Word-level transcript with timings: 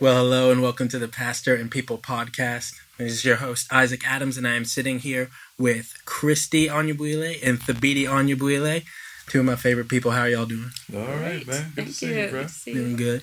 Well, 0.00 0.16
hello 0.16 0.50
and 0.50 0.62
welcome 0.62 0.88
to 0.88 0.98
the 0.98 1.08
Pastor 1.08 1.54
and 1.54 1.70
People 1.70 1.98
podcast. 1.98 2.74
This 2.96 3.12
is 3.12 3.24
your 3.26 3.36
host, 3.36 3.70
Isaac 3.70 4.00
Adams, 4.08 4.38
and 4.38 4.48
I 4.48 4.54
am 4.54 4.64
sitting 4.64 5.00
here 5.00 5.28
with 5.58 5.92
Kristie 6.06 6.70
Anyabwile 6.70 7.38
and 7.46 7.60
Thabiti 7.60 8.04
Anyabwile, 8.04 8.82
two 9.26 9.40
of 9.40 9.44
my 9.44 9.56
favorite 9.56 9.90
people. 9.90 10.12
How 10.12 10.22
are 10.22 10.30
y'all 10.30 10.46
doing? 10.46 10.70
All 10.94 11.00
right, 11.02 11.46
man. 11.46 11.72
Good 11.74 11.74
Thank 11.74 11.88
to 11.88 11.92
see 11.92 12.14
you. 12.14 12.18
you, 12.18 12.28
bro. 12.30 12.42
Good 12.44 12.50
to 12.64 12.72
Doing 12.72 12.96
good. 12.96 13.22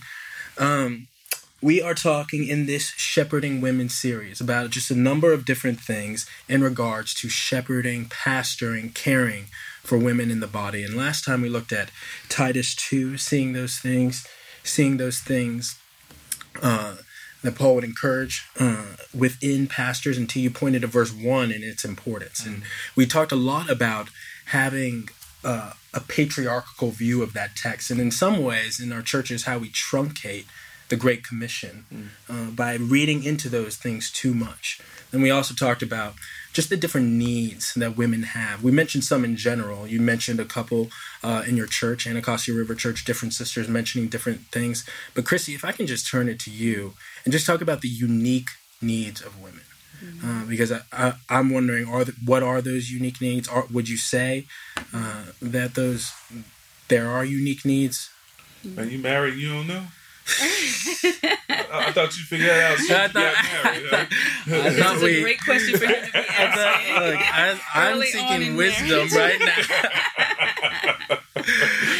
Um, 0.59 1.07
we 1.63 1.81
are 1.81 1.95
talking 1.95 2.47
in 2.47 2.67
this 2.67 2.89
Shepherding 2.91 3.59
Women 3.59 3.89
series 3.89 4.39
about 4.39 4.69
just 4.69 4.91
a 4.91 4.95
number 4.95 5.33
of 5.33 5.45
different 5.45 5.79
things 5.79 6.29
in 6.47 6.61
regards 6.61 7.15
to 7.15 7.27
shepherding, 7.27 8.05
pastoring, 8.05 8.93
caring 8.93 9.45
for 9.81 9.97
women 9.97 10.29
in 10.29 10.41
the 10.41 10.45
body. 10.45 10.83
And 10.83 10.95
last 10.95 11.25
time 11.25 11.41
we 11.41 11.49
looked 11.49 11.73
at 11.73 11.89
Titus 12.29 12.75
2, 12.75 13.17
seeing 13.17 13.53
those 13.53 13.79
things, 13.79 14.27
seeing 14.63 14.97
those 14.97 15.21
things 15.21 15.79
uh, 16.61 16.97
that 17.43 17.55
Paul 17.55 17.75
would 17.75 17.83
encourage 17.83 18.45
uh, 18.59 18.95
within 19.17 19.67
pastors 19.67 20.17
until 20.17 20.41
you 20.41 20.49
pointed 20.49 20.81
to 20.81 20.87
verse 20.87 21.13
1 21.13 21.51
and 21.51 21.63
its 21.63 21.85
importance. 21.85 22.45
And 22.45 22.63
we 22.95 23.05
talked 23.05 23.31
a 23.31 23.37
lot 23.37 23.69
about 23.69 24.09
having 24.45 25.09
uh, 25.43 25.73
a 25.93 25.99
patriarchal 25.99 26.91
view 26.91 27.21
of 27.21 27.33
that 27.33 27.55
text. 27.55 27.91
And 27.91 27.99
in 27.99 28.11
some 28.11 28.43
ways, 28.43 28.79
in 28.79 28.91
our 28.91 29.01
churches, 29.01 29.43
how 29.43 29.59
we 29.59 29.69
truncate 29.69 30.45
the 30.89 30.95
Great 30.95 31.23
Commission 31.23 32.11
uh, 32.29 32.45
by 32.51 32.75
reading 32.75 33.23
into 33.23 33.49
those 33.49 33.75
things 33.75 34.11
too 34.11 34.33
much. 34.33 34.79
And 35.11 35.21
we 35.21 35.29
also 35.29 35.53
talked 35.53 35.81
about 35.81 36.13
just 36.57 36.71
the 36.71 36.75
different 36.75 37.09
needs 37.09 37.75
that 37.75 37.95
women 37.95 38.23
have. 38.23 38.63
We 38.63 38.71
mentioned 38.71 39.03
some 39.03 39.23
in 39.23 39.35
general. 39.35 39.85
You 39.85 40.01
mentioned 40.01 40.39
a 40.39 40.43
couple 40.43 40.89
uh, 41.23 41.43
in 41.47 41.55
your 41.55 41.67
church, 41.67 42.07
Anacostia 42.07 42.55
River 42.55 42.73
Church, 42.73 43.05
different 43.05 43.35
sisters 43.35 43.67
mentioning 43.67 44.07
different 44.07 44.47
things. 44.47 44.83
But 45.13 45.23
Chrissy, 45.23 45.53
if 45.53 45.63
I 45.63 45.71
can 45.71 45.85
just 45.85 46.09
turn 46.09 46.27
it 46.27 46.39
to 46.39 46.49
you 46.49 46.93
and 47.23 47.31
just 47.31 47.45
talk 47.45 47.61
about 47.61 47.81
the 47.81 47.87
unique 47.87 48.49
needs 48.81 49.21
of 49.21 49.39
women. 49.39 49.61
Uh, 50.23 50.45
because 50.45 50.71
I, 50.71 50.81
I, 50.91 51.13
I'm 51.29 51.51
wondering, 51.51 51.87
are 51.87 52.03
the, 52.03 52.15
what 52.25 52.41
are 52.41 52.59
those 52.59 52.89
unique 52.89 53.21
needs? 53.21 53.47
Are, 53.47 53.67
would 53.71 53.87
you 53.87 53.97
say 53.97 54.47
uh, 54.91 55.25
that 55.39 55.75
those 55.75 56.11
there 56.87 57.07
are 57.07 57.23
unique 57.23 57.65
needs? 57.65 58.09
Man, 58.63 58.89
you 58.89 58.97
married? 58.97 59.35
You 59.35 59.53
don't 59.53 59.67
know? 59.67 59.83
I, 61.71 61.87
I 61.87 61.91
thought 61.91 62.15
you 62.17 62.23
figured 62.23 62.49
that 62.49 62.71
out. 62.71 62.77
Since 62.77 62.91
I 62.91 63.05
you 63.05 63.13
got 63.13 63.13
married. 63.63 63.89
thought- 63.89 64.07
huh? 64.11 64.55
I 64.67 64.71
thought 64.81 65.01
we- 65.03 65.17
a 65.17 65.21
great 65.21 65.41
question 65.43 65.77
for 65.79 65.85
him 65.85 66.05
to 66.05 66.11
be 66.11 66.17
I 66.19 66.21
thought, 66.21 66.57
asking. 66.57 66.95
look, 66.95 67.19
I, 67.33 67.59
I'm 67.75 68.01
seeking 68.03 68.55
wisdom 68.55 68.87
marriage. 68.89 69.13
right 69.13 69.39
now. 69.39 71.17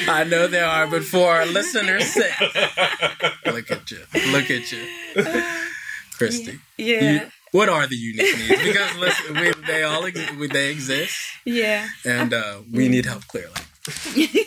I 0.13 0.23
know 0.23 0.47
there 0.47 0.65
are, 0.65 0.87
but 0.87 1.03
for 1.03 1.29
our 1.31 1.45
listeners' 1.45 2.11
sake, 2.13 2.33
look 3.45 3.71
at 3.71 3.91
you, 3.91 3.99
look 4.31 4.49
at 4.49 4.71
you, 4.71 4.85
Kristie. 6.17 6.59
Yeah, 6.77 7.11
You- 7.11 7.21
what 7.51 7.69
are 7.69 7.87
the 7.87 7.95
unique 7.95 8.37
needs? 8.37 8.61
Because 8.61 8.95
listen, 8.97 9.35
we, 9.39 9.51
they 9.65 9.83
all 9.83 10.05
ex- 10.05 10.31
we- 10.33 10.47
they 10.47 10.69
exist, 10.71 11.15
yeah. 11.45 11.87
and 12.05 12.33
uh, 12.33 12.57
we 12.71 12.87
need 12.89 13.05
help 13.05 13.25
clearly. 13.27 13.53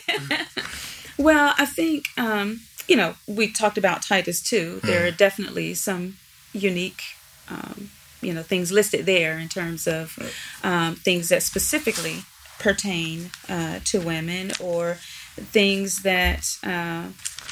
Well, 1.18 1.52
I 1.58 1.66
think 1.66 2.06
um, 2.16 2.60
you 2.90 2.96
know 2.96 3.14
we 3.28 3.50
talked 3.50 3.78
about 3.78 4.02
Titus 4.02 4.42
2. 4.42 4.80
There 4.82 5.06
are 5.06 5.12
definitely 5.12 5.74
some 5.74 6.16
unique, 6.52 7.02
um, 7.48 7.90
you 8.20 8.34
know, 8.34 8.42
things 8.42 8.72
listed 8.72 9.06
there 9.06 9.38
in 9.38 9.48
terms 9.48 9.86
of 9.86 10.18
um, 10.64 10.96
things 10.96 11.28
that 11.28 11.44
specifically 11.44 12.24
pertain 12.58 13.30
uh, 13.48 13.78
to 13.84 14.00
women 14.00 14.50
or 14.60 14.94
things 15.36 16.02
that 16.02 16.58
uh, 16.64 17.06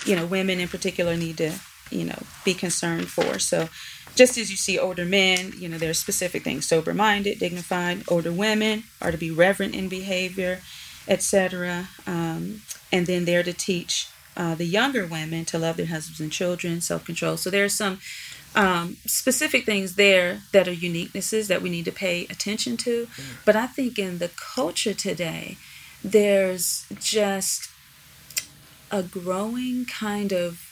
you 0.04 0.16
know 0.16 0.26
women 0.26 0.58
in 0.58 0.66
particular 0.66 1.16
need 1.16 1.36
to 1.36 1.52
you 1.90 2.04
know 2.04 2.20
be 2.44 2.52
concerned 2.52 3.08
for. 3.08 3.38
So. 3.38 3.70
Just 4.14 4.36
as 4.36 4.50
you 4.50 4.56
see 4.56 4.76
older 4.76 5.04
men, 5.04 5.52
you 5.58 5.68
know, 5.68 5.78
there 5.78 5.90
are 5.90 5.94
specific 5.94 6.42
things 6.42 6.66
sober 6.66 6.92
minded, 6.92 7.38
dignified. 7.38 8.02
Older 8.08 8.32
women 8.32 8.82
are 9.00 9.12
to 9.12 9.18
be 9.18 9.30
reverent 9.30 9.76
in 9.76 9.88
behavior, 9.88 10.60
etc. 11.06 11.88
Um, 12.04 12.62
and 12.90 13.06
then 13.06 13.26
they're 13.26 13.44
to 13.44 13.52
teach 13.52 14.08
uh, 14.38 14.54
the 14.54 14.64
younger 14.64 15.04
women 15.04 15.44
to 15.44 15.58
love 15.58 15.76
their 15.76 15.86
husbands 15.86 16.20
and 16.20 16.30
children, 16.30 16.80
self 16.80 17.04
control. 17.04 17.36
So 17.36 17.50
there 17.50 17.64
are 17.64 17.68
some 17.68 17.98
um, 18.54 18.96
specific 19.04 19.66
things 19.66 19.96
there 19.96 20.42
that 20.52 20.68
are 20.68 20.74
uniquenesses 20.74 21.48
that 21.48 21.60
we 21.60 21.68
need 21.68 21.84
to 21.86 21.92
pay 21.92 22.24
attention 22.26 22.76
to. 22.78 23.08
But 23.44 23.56
I 23.56 23.66
think 23.66 23.98
in 23.98 24.18
the 24.18 24.30
culture 24.54 24.94
today, 24.94 25.58
there's 26.04 26.86
just 27.00 27.68
a 28.90 29.02
growing 29.02 29.84
kind 29.84 30.32
of 30.32 30.64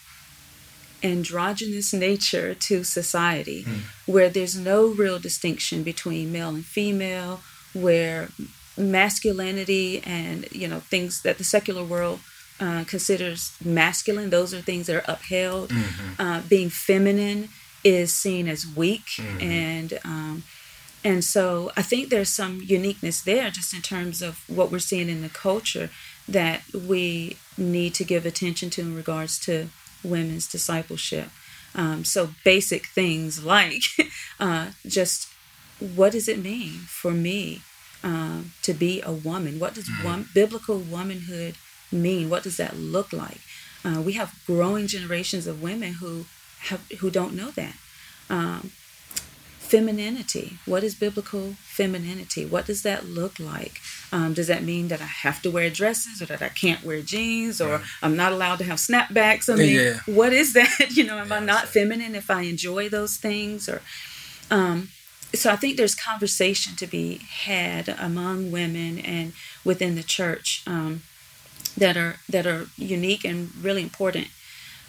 androgynous 1.02 1.92
nature 1.92 2.54
to 2.54 2.82
society 2.82 3.66
where 4.06 4.30
there's 4.30 4.56
no 4.56 4.86
real 4.86 5.18
distinction 5.18 5.82
between 5.82 6.32
male 6.32 6.48
and 6.48 6.64
female 6.64 7.40
where 7.74 8.30
masculinity 8.78 10.02
and 10.04 10.50
you 10.52 10.66
know 10.66 10.80
things 10.80 11.22
that 11.22 11.36
the 11.36 11.44
secular 11.44 11.84
world 11.84 12.20
uh, 12.60 12.84
considers 12.84 13.54
masculine 13.64 14.30
those 14.30 14.54
are 14.54 14.60
things 14.60 14.86
that 14.86 14.96
are 14.96 15.12
upheld 15.12 15.70
uh, 16.18 16.40
being 16.48 16.70
feminine 16.70 17.48
is 17.84 18.12
seen 18.14 18.48
as 18.48 18.66
weak 18.66 19.04
and 19.40 19.98
um, 20.04 20.42
and 21.06 21.22
so 21.22 21.70
I 21.76 21.82
think 21.82 22.08
there's 22.08 22.30
some 22.30 22.60
uniqueness 22.64 23.20
there 23.20 23.48
just 23.50 23.72
in 23.72 23.80
terms 23.80 24.22
of 24.22 24.42
what 24.48 24.72
we're 24.72 24.80
seeing 24.80 25.08
in 25.08 25.22
the 25.22 25.28
culture 25.28 25.88
that 26.28 26.62
we 26.74 27.36
need 27.56 27.94
to 27.94 28.04
give 28.04 28.26
attention 28.26 28.70
to 28.70 28.80
in 28.80 28.96
regards 28.96 29.38
to 29.40 29.68
women's 30.02 30.48
discipleship. 30.48 31.28
Um, 31.76 32.04
so 32.04 32.30
basic 32.44 32.86
things 32.86 33.44
like 33.44 33.84
uh, 34.40 34.70
just 34.84 35.28
what 35.78 36.10
does 36.10 36.26
it 36.26 36.42
mean 36.42 36.70
for 36.88 37.12
me 37.12 37.62
um, 38.02 38.52
to 38.62 38.74
be 38.74 39.00
a 39.00 39.12
woman? 39.12 39.60
What 39.60 39.74
does 39.74 39.88
one, 40.02 40.28
biblical 40.34 40.78
womanhood 40.78 41.54
mean? 41.92 42.28
What 42.30 42.42
does 42.42 42.56
that 42.56 42.76
look 42.76 43.12
like? 43.12 43.40
Uh, 43.84 44.00
we 44.00 44.14
have 44.14 44.34
growing 44.46 44.86
generations 44.86 45.46
of 45.46 45.62
women 45.62 45.94
who 45.94 46.26
have 46.62 46.80
who 46.98 47.10
don't 47.10 47.34
know 47.34 47.50
that. 47.52 47.76
Um, 48.28 48.72
femininity. 49.58 50.58
What 50.64 50.84
is 50.84 50.94
biblical 50.94 51.54
femininity? 51.64 52.46
What 52.46 52.66
does 52.66 52.82
that 52.82 53.04
look 53.06 53.38
like? 53.40 53.80
Um, 54.12 54.32
does 54.32 54.46
that 54.46 54.62
mean 54.62 54.88
that 54.88 55.00
I 55.00 55.06
have 55.06 55.42
to 55.42 55.50
wear 55.50 55.70
dresses 55.70 56.22
or 56.22 56.26
that 56.26 56.40
I 56.40 56.48
can't 56.48 56.84
wear 56.84 57.00
jeans 57.02 57.60
or 57.60 57.82
I'm 58.02 58.16
not 58.16 58.32
allowed 58.32 58.58
to 58.58 58.64
have 58.64 58.78
snapbacks? 58.78 59.52
I 59.52 59.56
mean, 59.56 59.74
Yeah. 59.74 60.00
what 60.06 60.32
is 60.32 60.52
that? 60.54 60.90
You 60.96 61.04
know, 61.04 61.18
am 61.18 61.32
I 61.32 61.40
not 61.40 61.66
feminine 61.68 62.14
if 62.14 62.30
I 62.30 62.42
enjoy 62.42 62.88
those 62.88 63.16
things? 63.16 63.68
Or 63.68 63.82
um, 64.50 64.88
so 65.34 65.50
I 65.50 65.56
think 65.56 65.76
there's 65.76 65.94
conversation 65.96 66.76
to 66.76 66.86
be 66.86 67.20
had 67.42 67.88
among 67.88 68.52
women 68.52 68.98
and 69.00 69.32
within 69.64 69.96
the 69.96 70.02
church 70.04 70.62
um, 70.66 71.02
that 71.76 71.96
are 71.96 72.16
that 72.28 72.46
are 72.46 72.66
unique 72.76 73.24
and 73.24 73.54
really 73.56 73.82
important 73.82 74.28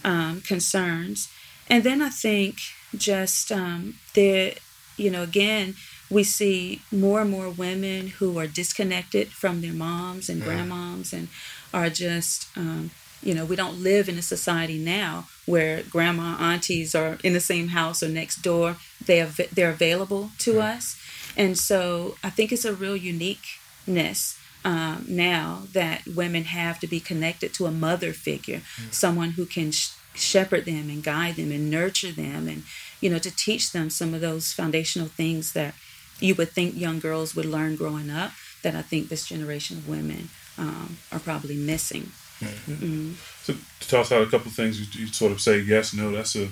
um, 0.04 0.42
concerns. 0.42 1.30
And 1.70 1.84
then 1.84 2.02
I 2.02 2.10
think 2.10 2.56
just 2.96 3.52
um, 3.52 3.96
there, 4.14 4.54
you 4.96 5.12
know, 5.12 5.24
again, 5.24 5.76
we 6.10 6.24
see 6.24 6.82
more 6.92 7.22
and 7.22 7.30
more 7.30 7.50
women 7.50 8.08
who 8.08 8.40
are 8.40 8.48
disconnected 8.48 9.30
from 9.30 9.62
their 9.62 9.74
moms 9.74 10.30
and 10.30 10.42
grandmoms 10.42 11.12
and 11.12 11.28
are 11.74 11.90
just, 11.90 12.48
um, 12.58 12.92
you 13.22 13.34
know, 13.34 13.44
we 13.44 13.58
don't 13.58 13.84
live 13.84 14.08
in 14.08 14.18
a 14.18 14.22
society 14.22 14.78
now 14.78 15.28
where 15.46 15.84
grandma, 15.84 16.38
aunties 16.40 16.96
are 16.96 17.18
in 17.24 17.34
the 17.34 17.42
same 17.42 17.70
house 17.70 18.02
or 18.02 18.08
next 18.08 18.38
door. 18.38 18.78
They 19.06 19.22
are 19.22 19.30
they're 19.52 19.72
available 19.72 20.32
to 20.40 20.62
us, 20.62 20.98
and 21.36 21.58
so 21.58 22.16
I 22.24 22.30
think 22.30 22.52
it's 22.52 22.66
a 22.66 22.74
real 22.74 22.96
uniqueness 22.96 24.40
um, 24.66 25.06
now 25.08 25.64
that 25.74 26.06
women 26.08 26.44
have 26.46 26.80
to 26.80 26.88
be 26.88 27.00
connected 27.00 27.54
to 27.56 27.66
a 27.66 27.72
mother 27.72 28.14
figure, 28.14 28.62
someone 28.92 29.32
who 29.32 29.46
can 29.46 29.72
sh- 29.72 29.90
shepherd 30.16 30.66
them 30.66 30.90
and 30.90 31.04
guide 31.04 31.36
them 31.36 31.52
and 31.52 31.70
nurture 31.70 32.12
them, 32.12 32.48
and 32.48 32.64
you 33.02 33.10
know 33.10 33.20
to 33.20 33.32
teach 33.36 33.72
them 33.72 33.90
some 33.90 34.14
of 34.14 34.22
those 34.22 34.54
foundational 34.54 35.08
things 35.08 35.54
that 35.54 35.74
you 36.20 36.34
would 36.36 36.50
think 36.52 36.76
young 36.76 37.00
girls 37.00 37.36
would 37.36 37.46
learn 37.46 37.76
growing 37.76 38.10
up. 38.10 38.32
That 38.64 38.76
I 38.76 38.82
think 38.82 39.08
this 39.10 39.28
generation 39.28 39.78
of 39.78 39.88
women 39.88 40.30
um, 40.58 40.98
are 41.12 41.20
probably 41.20 41.56
missing. 41.56 42.12
Mhm. 42.40 43.14
So 43.44 43.54
to 43.80 43.88
toss 43.88 44.12
out 44.12 44.22
a 44.22 44.30
couple 44.30 44.52
things, 44.52 44.80
you, 44.80 44.86
you 45.02 45.08
sort 45.14 45.32
of 45.32 45.40
say 45.42 45.60
yes, 45.60 45.94
no, 45.94 46.12
that's 46.12 46.36
a 46.36 46.50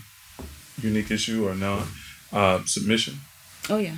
unique 0.81 1.11
issue 1.11 1.47
or 1.47 1.55
not. 1.55 1.87
Uh, 2.31 2.63
submission, 2.65 3.19
Oh 3.69 3.77
yeah. 3.77 3.97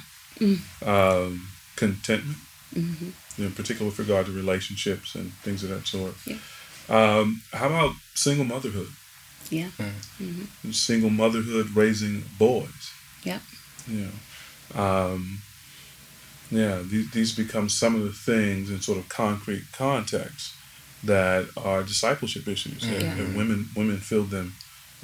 um, 0.85 1.47
contentment, 1.75 2.37
hmm 3.37 3.43
in 3.43 3.51
particular 3.51 3.85
with 3.89 3.99
regard 3.99 4.25
to 4.25 4.31
relationships 4.31 5.15
and 5.15 5.31
things 5.43 5.63
of 5.63 5.69
that 5.69 5.85
sort. 5.87 6.15
Yeah. 6.25 6.37
Um, 6.89 7.41
how 7.53 7.67
about 7.67 7.91
single 8.15 8.45
motherhood? 8.45 8.87
Yeah. 9.51 9.69
Single 10.71 11.09
motherhood 11.11 11.67
raising 11.75 12.23
boys. 12.39 12.91
Yep. 13.23 13.41
You 13.87 14.07
know, 14.75 14.81
um, 14.83 15.39
yeah, 16.49 16.81
these, 16.83 17.11
these 17.11 17.35
become 17.35 17.69
some 17.69 17.95
of 17.95 18.03
the 18.03 18.11
things 18.11 18.69
in 18.69 18.81
sort 18.81 18.97
of 18.97 19.07
concrete 19.09 19.65
context 19.71 20.53
that 21.03 21.45
are 21.55 21.83
discipleship 21.83 22.47
issues, 22.47 22.83
and, 22.83 23.01
Yeah. 23.01 23.17
and 23.17 23.37
women 23.37 23.69
women 23.75 23.97
feel 23.97 24.23
them 24.23 24.55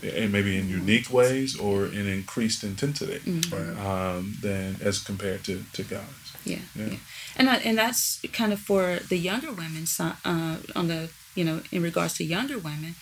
and 0.01 0.31
maybe 0.31 0.57
in 0.57 0.67
unique 0.69 1.09
ways 1.13 1.55
or 1.57 1.85
in 1.85 2.07
increased 2.07 2.63
intensity 2.63 3.19
Mm-hmm. 3.19 3.79
um, 3.87 4.37
than 4.41 4.77
as 4.81 4.99
compared 4.99 5.43
to, 5.45 5.63
to 5.73 5.83
guys. 5.83 6.03
Yeah, 6.45 6.57
Yeah. 6.75 6.87
yeah, 6.87 6.97
and 7.35 7.49
I, 7.49 7.57
and 7.57 7.77
that's 7.77 8.21
kind 8.31 8.53
of 8.53 8.59
for 8.59 8.99
the 9.09 9.17
younger 9.17 9.51
women 9.51 9.85
uh, 9.99 10.57
on 10.75 10.87
the 10.87 11.09
you 11.35 11.43
know 11.43 11.61
in 11.71 11.81
regards 11.81 12.15
to 12.15 12.23
younger 12.23 12.57
women, 12.57 12.95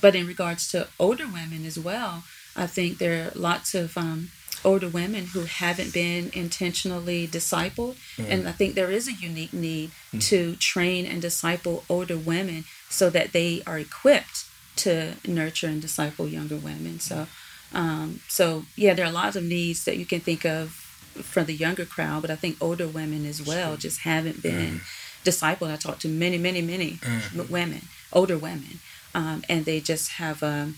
but 0.00 0.14
in 0.14 0.26
regards 0.26 0.70
to 0.72 0.88
older 0.98 1.26
women 1.26 1.64
as 1.64 1.78
well, 1.78 2.24
I 2.56 2.66
think 2.66 2.98
there 2.98 3.26
are 3.26 3.30
lots 3.34 3.74
of 3.74 3.96
um, 3.98 4.30
older 4.64 4.88
women 4.88 5.26
who 5.26 5.44
haven't 5.44 5.92
been 5.92 6.30
intentionally 6.32 7.26
discipled, 7.26 7.96
and 8.18 8.48
I 8.48 8.52
think 8.52 8.74
there 8.74 8.90
is 8.90 9.08
a 9.08 9.12
unique 9.12 9.52
need 9.52 9.90
to 10.20 10.56
train 10.56 11.04
and 11.06 11.20
disciple 11.20 11.84
older 11.88 12.16
women 12.16 12.64
so 12.88 13.10
that 13.10 13.32
they 13.32 13.62
are 13.66 13.78
equipped 13.78 14.46
to 14.76 15.14
nurture 15.26 15.68
and 15.68 15.80
disciple 15.80 16.28
younger 16.28 16.56
women. 16.56 17.00
So. 17.00 17.26
Um, 17.72 18.20
so 18.28 18.66
yeah, 18.76 18.94
there 18.94 19.04
are 19.04 19.10
lots 19.10 19.34
of 19.34 19.42
needs 19.42 19.84
that 19.84 19.96
you 19.96 20.06
can 20.06 20.20
think 20.20 20.44
of 20.46 20.83
for 21.22 21.42
the 21.42 21.54
younger 21.54 21.84
crowd, 21.84 22.22
but 22.22 22.30
I 22.30 22.36
think 22.36 22.56
older 22.60 22.88
women 22.88 23.26
as 23.26 23.44
well 23.44 23.76
just 23.76 24.00
haven't 24.00 24.42
been 24.42 24.80
mm. 24.80 25.24
discipled. 25.24 25.72
I 25.72 25.76
talked 25.76 26.02
to 26.02 26.08
many, 26.08 26.38
many, 26.38 26.62
many 26.62 26.92
mm. 26.92 27.38
m- 27.38 27.50
women, 27.50 27.82
older 28.12 28.36
women, 28.36 28.80
um, 29.14 29.44
and 29.48 29.64
they 29.64 29.80
just 29.80 30.12
have 30.12 30.42
a 30.42 30.72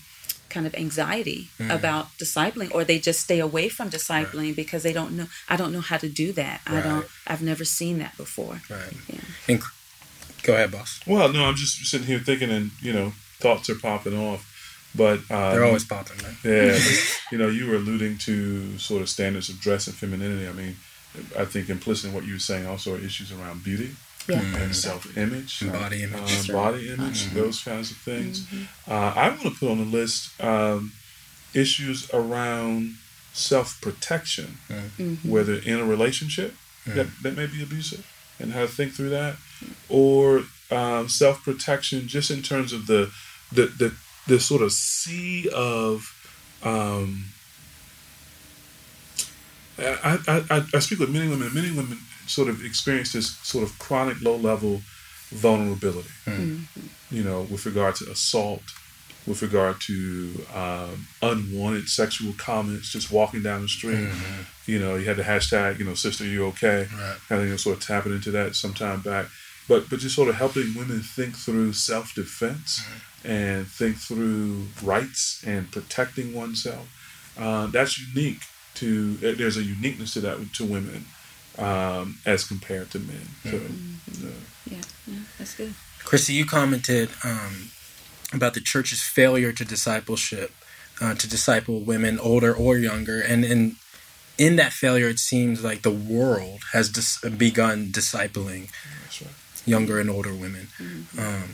kind 0.49 0.65
of 0.65 0.73
anxiety 0.75 1.49
mm. 1.59 1.73
about 1.73 2.09
discipling, 2.17 2.73
or 2.73 2.83
they 2.83 2.99
just 2.99 3.21
stay 3.21 3.39
away 3.39 3.69
from 3.69 3.89
discipling 3.89 4.55
because 4.55 4.83
they 4.83 4.93
don't 4.93 5.11
know. 5.13 5.27
I 5.49 5.55
don't 5.55 5.73
know 5.73 5.81
how 5.81 5.97
to 5.97 6.09
do 6.09 6.31
that. 6.33 6.61
I 6.65 6.81
don't. 6.81 7.07
I've 7.25 7.41
never 7.41 7.65
seen 7.65 7.99
that 7.99 8.15
before. 8.17 8.61
Right. 8.69 8.93
Yeah. 9.07 9.19
And 9.49 9.61
go 10.43 10.53
ahead, 10.53 10.71
boss. 10.71 11.01
Well, 11.05 11.31
no, 11.31 11.45
I'm 11.45 11.55
just 11.55 11.85
sitting 11.85 12.07
here 12.07 12.19
thinking, 12.19 12.49
and 12.49 12.71
you 12.81 12.93
know, 12.93 13.13
thoughts 13.39 13.69
are 13.69 13.75
popping 13.75 14.17
off. 14.17 14.53
But 14.97 15.19
uh, 15.29 15.51
They're 15.53 15.63
always 15.65 15.85
popping, 15.85 16.17
man. 16.23 16.35
Yeah, 16.43 16.71
but, 16.73 17.21
you 17.31 17.37
know, 17.37 17.47
you 17.49 17.67
were 17.69 17.75
alluding 17.75 18.17
to 18.19 18.77
sort 18.79 19.01
of 19.03 19.09
standards 19.09 19.47
of 19.49 19.59
dress 19.59 19.87
and 19.87 19.95
femininity. 19.95 20.47
I 20.47 20.51
mean, 20.53 20.75
I 21.37 21.45
think 21.45 21.69
implicit 21.69 22.09
in 22.09 22.13
what 22.15 22.25
you 22.25 22.33
were 22.33 22.39
saying 22.39 22.65
also 22.67 22.95
are 22.95 22.99
issues 22.99 23.31
around 23.31 23.63
beauty 23.63 23.91
Yeah. 24.27 24.41
and 24.61 24.75
self-image, 24.75 25.61
And 25.61 25.71
body 25.71 26.03
image. 26.03 26.19
um, 26.19 26.25
That's 26.25 26.49
right. 26.49 26.71
body 26.71 26.89
image, 26.93 27.19
those 27.33 27.63
kinds 27.63 27.91
of 27.91 27.97
things. 27.97 28.45
Uh, 28.87 29.13
I 29.15 29.29
want 29.29 29.41
to 29.43 29.51
put 29.51 29.69
on 29.71 29.77
the 29.77 29.97
list 29.99 30.19
um, 30.43 30.91
issues 31.53 32.09
around 32.13 32.95
self-protection, 33.33 34.57
Mm-hmm. 34.69 35.29
whether 35.29 35.55
in 35.55 35.79
a 35.79 35.85
relationship 35.85 36.53
that, 36.85 37.07
that 37.23 37.35
may 37.35 37.45
be 37.47 37.61
abusive, 37.63 38.05
and 38.39 38.53
how 38.53 38.61
to 38.61 38.67
think 38.67 38.93
through 38.93 39.09
that, 39.09 39.35
or 39.89 40.43
um, 40.71 41.09
self-protection 41.09 42.07
just 42.07 42.29
in 42.31 42.41
terms 42.41 42.71
of 42.73 42.87
the 42.87 43.11
the 43.51 43.65
the, 43.81 43.93
the 44.27 44.39
sort 44.39 44.61
of 44.61 44.71
sea 44.71 45.49
of 45.53 46.13
um, 46.63 47.25
I, 49.79 50.19
I, 50.27 50.43
I, 50.49 50.65
I 50.73 50.79
speak 50.79 50.99
with 50.99 51.09
many 51.09 51.29
women, 51.29 51.47
and 51.47 51.55
many 51.55 51.69
women 51.71 51.99
sort 52.25 52.49
of 52.49 52.63
experience 52.65 53.13
this 53.13 53.37
sort 53.37 53.63
of 53.63 53.77
chronic 53.79 54.21
low 54.21 54.35
level 54.35 54.81
vulnerability, 55.29 56.09
you 57.11 57.23
know, 57.23 57.41
with 57.41 57.65
regard 57.65 57.95
to 57.95 58.09
assault, 58.09 58.61
with 59.25 59.41
regard 59.41 59.79
to 59.81 60.45
um, 60.53 61.07
unwanted 61.21 61.87
sexual 61.89 62.33
comments, 62.37 62.91
just 62.91 63.11
walking 63.11 63.43
down 63.43 63.61
the 63.61 63.67
street. 63.67 64.09
You 64.65 64.79
know, 64.79 64.95
you 64.95 65.05
had 65.05 65.17
the 65.17 65.23
hashtag, 65.23 65.79
you 65.79 65.85
know, 65.85 65.93
sister, 65.93 66.25
you 66.25 66.45
okay? 66.47 66.87
Right. 66.93 67.17
Kind 67.29 67.41
of 67.41 67.47
you 67.47 67.53
know, 67.53 67.57
sort 67.57 67.77
of 67.77 67.83
tapping 67.83 68.13
into 68.13 68.31
that 68.31 68.55
some 68.55 68.73
time 68.73 69.01
back. 69.01 69.27
But, 69.67 69.89
but 69.89 69.99
just 69.99 70.15
sort 70.15 70.29
of 70.29 70.35
helping 70.35 70.73
women 70.75 71.01
think 71.01 71.35
through 71.35 71.73
self 71.73 72.13
defense 72.15 72.81
and 73.23 73.67
think 73.67 73.97
through 73.97 74.67
rights 74.81 75.43
and 75.45 75.69
protecting 75.71 76.33
oneself. 76.33 76.87
Uh, 77.37 77.67
that's 77.67 77.99
unique 77.99 78.41
to, 78.75 79.17
uh, 79.19 79.31
there's 79.37 79.57
a 79.57 79.63
uniqueness 79.63 80.13
to 80.13 80.21
that 80.21 80.53
to 80.53 80.65
women 80.65 81.05
um, 81.57 82.17
as 82.25 82.45
compared 82.45 82.91
to 82.91 82.99
men. 82.99 83.27
So, 83.43 83.57
uh, 83.57 84.31
Yeah. 84.65 84.77
Yeah. 85.05 85.19
That's 85.37 85.55
good. 85.55 85.73
Chrissy, 86.03 86.33
you 86.33 86.45
commented 86.45 87.09
um, 87.23 87.71
about 88.31 88.53
the 88.53 88.61
church's 88.61 89.01
failure 89.01 89.51
to 89.51 89.65
discipleship, 89.65 90.51
uh, 91.01 91.15
to 91.15 91.27
disciple 91.27 91.81
women, 91.81 92.19
older 92.19 92.53
or 92.53 92.77
younger, 92.77 93.19
and 93.19 93.43
in 93.43 93.75
in 94.37 94.55
that 94.57 94.71
failure, 94.71 95.07
it 95.09 95.17
seems 95.17 95.63
like 95.63 95.81
the 95.81 95.91
world 95.91 96.59
has 96.71 96.89
dis- 96.89 97.19
begun 97.37 97.87
discipling 97.87 98.69
that's 99.03 99.21
right. 99.23 99.31
Younger 99.67 99.99
and 99.99 100.09
older 100.09 100.33
women. 100.33 100.69
Um, 101.17 101.49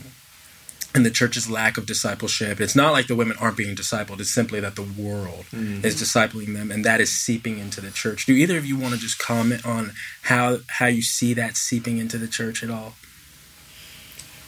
and 0.94 1.04
the 1.04 1.10
church's 1.10 1.50
lack 1.50 1.76
of 1.76 1.86
discipleship. 1.86 2.60
It's 2.60 2.76
not 2.76 2.92
like 2.92 3.08
the 3.08 3.16
women 3.16 3.36
aren't 3.40 3.56
being 3.56 3.74
discipled. 3.74 4.20
It's 4.20 4.32
simply 4.32 4.60
that 4.60 4.76
the 4.76 4.82
world 4.82 5.46
is 5.52 6.00
discipling 6.00 6.54
them, 6.54 6.70
and 6.70 6.84
that 6.84 7.00
is 7.00 7.10
seeping 7.10 7.58
into 7.58 7.80
the 7.80 7.90
church. 7.90 8.26
Do 8.26 8.32
either 8.32 8.56
of 8.56 8.64
you 8.64 8.78
want 8.78 8.94
to 8.94 9.00
just 9.00 9.18
comment 9.18 9.66
on 9.66 9.92
how 10.22 10.58
how 10.68 10.86
you 10.86 11.02
see 11.02 11.34
that 11.34 11.56
seeping 11.56 11.98
into 11.98 12.16
the 12.16 12.28
church 12.28 12.62
at 12.62 12.70
all? 12.70 12.94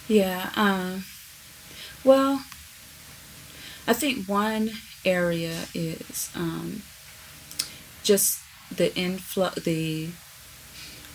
Yeah. 0.07 0.51
Um, 0.55 1.05
well, 2.05 2.45
I 3.89 3.93
think 3.93 4.29
one 4.29 4.71
area 5.05 5.65
is 5.75 6.31
um, 6.37 6.83
just 8.05 8.39
the 8.71 8.97
influx. 8.97 9.65
The 9.65 10.11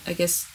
I 0.06 0.12
guess 0.12 0.51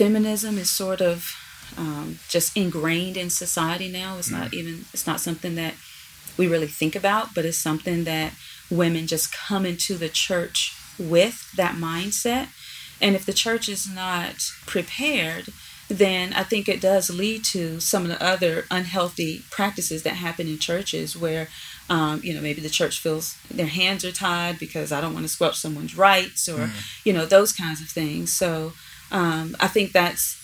feminism 0.00 0.56
is 0.56 0.70
sort 0.70 1.02
of 1.02 1.36
um, 1.76 2.18
just 2.26 2.56
ingrained 2.56 3.18
in 3.18 3.28
society 3.28 3.86
now. 3.86 4.16
It's 4.16 4.30
not 4.30 4.54
even. 4.54 4.86
It's 4.94 5.06
not 5.06 5.20
something 5.20 5.56
that 5.56 5.74
we 6.38 6.48
really 6.48 6.68
think 6.68 6.96
about, 6.96 7.34
but 7.34 7.44
it's 7.44 7.58
something 7.58 8.04
that 8.04 8.32
women 8.70 9.06
just 9.06 9.30
come 9.30 9.66
into 9.66 9.98
the 9.98 10.08
church 10.08 10.74
with 10.98 11.52
that 11.52 11.74
mindset. 11.74 12.48
And 12.98 13.14
if 13.14 13.26
the 13.26 13.34
church 13.34 13.68
is 13.68 13.86
not 13.86 14.36
prepared, 14.66 15.48
then 15.88 16.32
I 16.32 16.44
think 16.44 16.66
it 16.66 16.80
does 16.80 17.10
lead 17.10 17.44
to 17.52 17.78
some 17.80 18.04
of 18.04 18.08
the 18.08 18.22
other 18.22 18.64
unhealthy 18.70 19.42
practices 19.50 20.02
that 20.04 20.14
happen 20.14 20.46
in 20.48 20.58
churches 20.58 21.14
where, 21.14 21.48
um, 21.90 22.20
you 22.22 22.32
know, 22.32 22.40
maybe 22.40 22.62
the 22.62 22.70
church 22.70 23.00
feels 23.00 23.36
their 23.50 23.66
hands 23.66 24.02
are 24.04 24.12
tied 24.12 24.58
because 24.58 24.92
I 24.92 25.00
don't 25.02 25.12
want 25.12 25.26
to 25.26 25.32
squelch 25.32 25.58
someone's 25.58 25.96
rights 25.96 26.48
or, 26.48 26.70
you 27.04 27.12
know, 27.12 27.26
those 27.26 27.52
kinds 27.52 27.82
of 27.82 27.88
things. 27.88 28.32
So 28.32 28.72
um, 29.10 29.56
I 29.60 29.66
think 29.66 29.92
that's, 29.92 30.36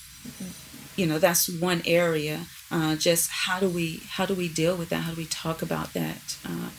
you 0.97 1.07
know, 1.07 1.19
that's 1.19 1.49
one 1.49 1.83
area. 1.87 2.47
Uh, 2.71 2.97
just 2.97 3.31
how 3.31 3.61
do 3.61 3.69
we 3.69 4.03
how 4.11 4.27
do 4.27 4.35
we 4.35 4.49
deal 4.49 4.77
with 4.77 4.89
that? 4.89 5.03
How 5.03 5.13
do 5.13 5.19
we 5.19 5.27
talk 5.27 5.63
about 5.63 5.93
that 5.93 6.37
uh, 6.45 6.71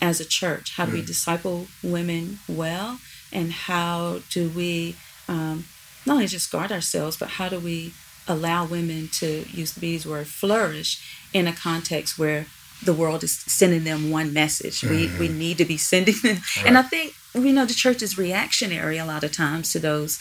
as 0.00 0.20
a 0.20 0.24
church? 0.24 0.76
How 0.76 0.86
do 0.86 0.92
we 0.92 1.02
disciple 1.02 1.66
women 1.82 2.38
well? 2.48 2.98
And 3.32 3.52
how 3.52 4.20
do 4.30 4.48
we 4.50 4.94
um, 5.28 5.64
not 6.06 6.14
only 6.14 6.28
just 6.28 6.52
guard 6.52 6.70
ourselves, 6.70 7.16
but 7.16 7.30
how 7.30 7.48
do 7.48 7.58
we 7.58 7.92
allow 8.28 8.64
women 8.64 9.08
to 9.12 9.44
use 9.50 9.72
the 9.72 9.80
B's 9.80 10.06
word 10.06 10.26
flourish 10.26 11.02
in 11.32 11.46
a 11.46 11.52
context 11.52 12.18
where 12.18 12.46
the 12.84 12.92
world 12.92 13.24
is 13.24 13.38
sending 13.38 13.84
them 13.84 14.10
one 14.10 14.32
message. 14.32 14.82
We 14.82 15.10
we 15.18 15.28
need 15.28 15.58
to 15.58 15.64
be 15.64 15.76
sending 15.76 16.16
them, 16.22 16.38
and 16.64 16.76
I 16.76 16.82
think 16.82 17.14
we 17.36 17.52
know 17.52 17.64
the 17.64 17.74
church 17.74 18.02
is 18.02 18.18
reactionary 18.18 18.98
a 18.98 19.04
lot 19.04 19.24
of 19.24 19.32
times 19.32 19.72
to 19.72 19.78
those 19.78 20.18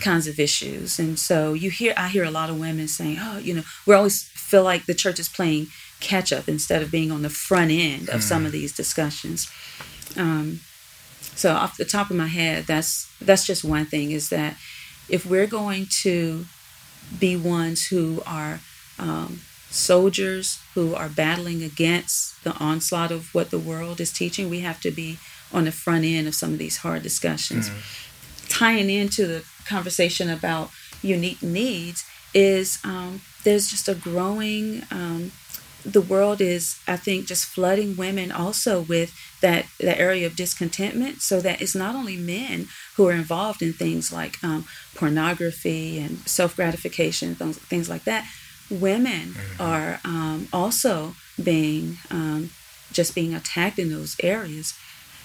kinds 0.00 0.26
of 0.26 0.38
issues, 0.38 0.98
and 0.98 1.18
so 1.18 1.54
you 1.54 1.70
hear 1.70 1.94
I 1.96 2.08
hear 2.08 2.24
a 2.24 2.30
lot 2.30 2.50
of 2.50 2.58
women 2.58 2.88
saying, 2.88 3.18
"Oh, 3.20 3.38
you 3.38 3.54
know, 3.54 3.62
we 3.86 3.94
always 3.94 4.22
feel 4.22 4.64
like 4.64 4.86
the 4.86 4.94
church 4.94 5.18
is 5.18 5.28
playing 5.28 5.68
catch 6.00 6.32
up 6.32 6.48
instead 6.48 6.82
of 6.82 6.90
being 6.90 7.10
on 7.10 7.22
the 7.22 7.30
front 7.30 7.70
end 7.70 8.08
of 8.08 8.22
some 8.22 8.46
of 8.46 8.52
these 8.52 8.72
discussions." 8.74 9.50
Um, 10.16 10.60
so 11.20 11.52
off 11.52 11.76
the 11.76 11.84
top 11.84 12.10
of 12.10 12.16
my 12.16 12.28
head, 12.28 12.64
that's 12.66 13.10
that's 13.20 13.46
just 13.46 13.64
one 13.64 13.86
thing 13.86 14.10
is 14.10 14.28
that 14.30 14.56
if 15.08 15.24
we're 15.26 15.46
going 15.46 15.86
to 16.02 16.46
be 17.18 17.36
ones 17.36 17.86
who 17.86 18.22
are 18.26 18.60
um, 18.98 19.40
soldiers 19.70 20.60
who 20.74 20.94
are 20.94 21.08
battling 21.08 21.62
against 21.62 22.42
the 22.44 22.54
onslaught 22.54 23.12
of 23.12 23.34
what 23.34 23.50
the 23.50 23.58
world 23.58 24.00
is 24.00 24.12
teaching, 24.12 24.48
we 24.48 24.60
have 24.60 24.80
to 24.80 24.90
be 24.90 25.18
on 25.52 25.64
the 25.64 25.72
front 25.72 26.04
end 26.04 26.26
of 26.28 26.34
some 26.34 26.52
of 26.52 26.58
these 26.58 26.78
hard 26.78 27.02
discussions. 27.02 27.70
Tying 28.48 28.90
into 28.90 29.26
the 29.26 29.44
conversation 29.66 30.28
about 30.30 30.70
unique 31.02 31.42
needs 31.42 32.04
is 32.34 32.78
um, 32.84 33.20
there's 33.44 33.68
just 33.68 33.88
a 33.88 33.94
growing 33.94 34.82
um, 34.90 35.32
the 35.84 36.00
world 36.00 36.40
is 36.40 36.80
i 36.88 36.96
think 36.96 37.26
just 37.26 37.44
flooding 37.44 37.96
women 37.96 38.32
also 38.32 38.80
with 38.82 39.14
that 39.40 39.66
that 39.78 39.98
area 40.00 40.26
of 40.26 40.34
discontentment 40.34 41.22
so 41.22 41.40
that 41.40 41.62
it's 41.62 41.74
not 41.76 41.94
only 41.94 42.16
men 42.16 42.66
who 42.96 43.06
are 43.06 43.12
involved 43.12 43.62
in 43.62 43.72
things 43.72 44.12
like 44.12 44.42
um, 44.42 44.64
pornography 44.94 45.98
and 45.98 46.18
self-gratification 46.26 47.34
things, 47.34 47.58
things 47.58 47.88
like 47.88 48.04
that. 48.04 48.26
Women 48.68 49.36
are 49.60 50.00
um, 50.04 50.48
also 50.52 51.14
being 51.42 51.98
um, 52.10 52.50
just 52.90 53.14
being 53.14 53.34
attacked 53.34 53.78
in 53.78 53.90
those 53.90 54.16
areas 54.22 54.74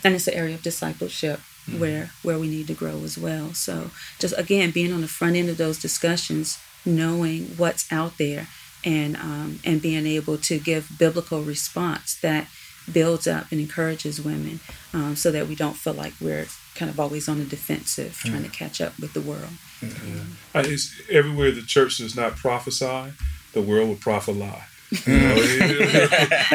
and 0.04 0.16
it's 0.16 0.28
an 0.28 0.34
area 0.34 0.56
of 0.56 0.62
discipleship 0.62 1.40
where 1.78 2.10
where 2.24 2.40
we 2.40 2.50
need 2.50 2.68
to 2.68 2.74
grow 2.74 3.04
as 3.04 3.18
well 3.18 3.54
so 3.54 3.92
just 4.20 4.38
again 4.38 4.72
being 4.72 4.92
on 4.92 5.02
the 5.02 5.08
front 5.08 5.36
end 5.36 5.48
of 5.48 5.58
those 5.58 5.80
discussions 5.80 6.60
knowing 6.86 7.46
what's 7.58 7.90
out 7.92 8.18
there 8.18 8.48
and 8.84 9.16
um, 9.18 9.60
and 9.64 9.82
being 9.82 10.06
able 10.06 10.38
to 10.38 10.58
give 10.60 10.98
biblical 10.98 11.42
response 11.44 12.16
that 12.22 12.48
builds 12.92 13.28
up 13.28 13.52
and 13.52 13.62
encourages 13.62 14.20
women 14.20 14.60
um, 14.94 15.16
so 15.16 15.32
that 15.32 15.48
we 15.48 15.56
don't 15.56 15.76
feel 15.76 15.94
like 15.94 16.14
we're 16.20 16.48
kind 16.76 16.90
of 16.90 17.00
always 17.00 17.30
on 17.30 17.38
the 17.38 17.46
defensive 17.46 18.18
trying 18.24 18.44
to 18.44 18.50
catch 18.50 18.82
up 18.82 18.98
with 19.00 19.14
the 19.14 19.22
world. 19.22 19.50
Yeah. 19.82 20.24
Uh, 20.56 20.64
It's 20.66 21.00
everywhere 21.10 21.52
the 21.52 21.62
church 21.62 21.98
does 21.98 22.16
not 22.16 22.36
prophesy, 22.36 23.14
the 23.54 23.62
world 23.62 23.90
will 23.90 23.96
prophet 23.96 24.36
lie. 24.36 24.66
You 24.92 25.20
know, 25.20 25.36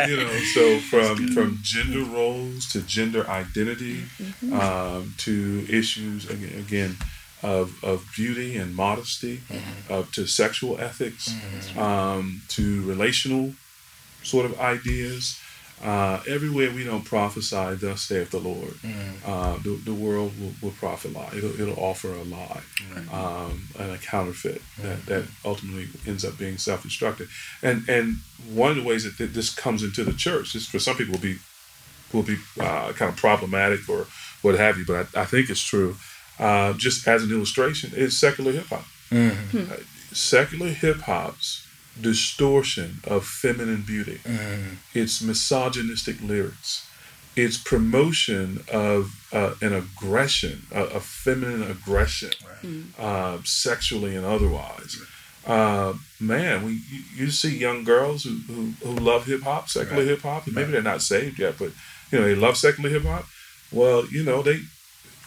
you 0.09 0.17
know, 0.17 0.29
so 0.55 0.79
from 0.81 1.29
from 1.29 1.59
gender 1.63 2.05
roles 2.05 2.71
to 2.73 2.83
gender 2.83 3.27
identity 3.29 4.03
um, 4.53 5.15
to 5.19 5.67
issues 5.71 6.29
again, 6.29 6.59
again 6.59 6.97
of 7.43 7.83
of 7.83 8.05
beauty 8.15 8.57
and 8.59 8.75
modesty, 8.75 9.41
uh, 9.89 10.03
to 10.13 10.27
sexual 10.27 10.79
ethics, 10.81 11.33
um, 11.79 12.43
to 12.49 12.83
relational 12.83 13.55
sort 14.23 14.45
of 14.45 14.61
ideas. 14.61 15.39
Uh, 15.85 16.23
everywhere 16.27 16.71
we 16.71 16.85
don't 16.85 17.05
prophesy, 17.05 17.75
thus 17.75 18.01
saith 18.01 18.31
the 18.31 18.39
Lord, 18.39 18.75
uh, 19.27 19.59
the, 19.59 19.79
the 19.85 19.93
world 19.93 20.33
will, 20.41 20.53
will 20.63 20.71
prophet 20.71 21.13
lie. 21.13 21.31
It'll, 21.37 21.61
it'll 21.61 21.79
offer 21.79 22.13
a 22.15 22.23
lie 22.23 22.63
um, 23.13 23.69
and 23.79 23.93
a 23.93 23.99
counterfeit 23.99 24.63
that, 24.81 25.05
that 25.05 25.25
ultimately 25.45 25.89
ends 26.07 26.25
up 26.25 26.39
being 26.39 26.57
self-destructive. 26.57 27.31
And 27.63 27.87
and 27.91 28.17
one 28.51 28.71
of 28.71 28.77
the 28.77 28.85
ways 28.85 29.05
that 29.05 29.19
th- 29.19 29.33
this 29.33 29.55
comes 29.55 29.83
into 29.83 30.03
the 30.03 30.15
church 30.15 30.55
is 30.55 30.67
for 30.67 30.79
some 30.79 30.97
people 30.97 31.13
will 31.13 31.21
be 31.21 31.39
will 32.13 32.23
be 32.23 32.39
uh, 32.59 32.93
kind 32.93 33.11
of 33.11 33.17
problematic 33.17 33.87
or 33.87 34.07
what 34.41 34.55
have 34.59 34.79
you, 34.79 34.87
but 34.87 35.09
I, 35.15 35.23
I 35.23 35.25
think 35.27 35.51
it's 35.51 35.63
true. 35.63 35.97
Uh, 36.39 36.73
just 36.75 37.07
as 37.07 37.23
an 37.23 37.31
illustration, 37.31 37.93
is 37.95 38.19
secular 38.19 38.53
hip 38.53 38.67
hop. 38.67 38.85
Mm-hmm. 39.11 39.73
Uh, 39.73 39.77
secular 40.13 40.69
hip 40.69 41.01
hop's 41.01 41.67
distortion 42.01 42.99
of 43.05 43.25
feminine 43.27 43.83
beauty, 43.83 44.21
Mm-hmm. 44.25 44.75
its 44.95 45.23
misogynistic 45.23 46.21
lyrics, 46.23 46.87
its 47.37 47.59
promotion 47.59 48.61
of 48.73 49.27
uh, 49.33 49.55
an 49.61 49.73
aggression, 49.75 50.67
a, 50.73 50.83
a 50.85 51.01
feminine 51.01 51.63
aggression, 51.71 52.31
uh, 52.99 53.39
sexually 53.45 54.17
and 54.17 54.25
otherwise. 54.25 54.97
Uh, 55.47 55.95
man, 56.19 56.65
we 56.65 56.73
you, 56.91 57.03
you 57.15 57.31
see 57.31 57.57
young 57.57 57.85
girls 57.85 58.25
who, 58.25 58.35
who, 58.53 58.63
who 58.85 58.95
love 58.97 59.27
hip 59.27 59.43
hop, 59.43 59.69
secular 59.69 59.99
Right. 60.03 60.09
hip 60.09 60.23
hop, 60.23 60.47
and 60.47 60.55
maybe 60.57 60.73
they're 60.73 60.83
not 60.83 61.03
saved 61.03 61.39
yet, 61.39 61.55
but 61.59 61.71
you 62.11 62.19
know 62.19 62.25
they 62.25 62.35
love 62.35 62.57
secular 62.57 62.91
hip 62.91 63.05
hop. 63.05 63.27
Well, 63.71 64.07
you 64.07 64.25
know 64.25 64.43
they, 64.43 64.61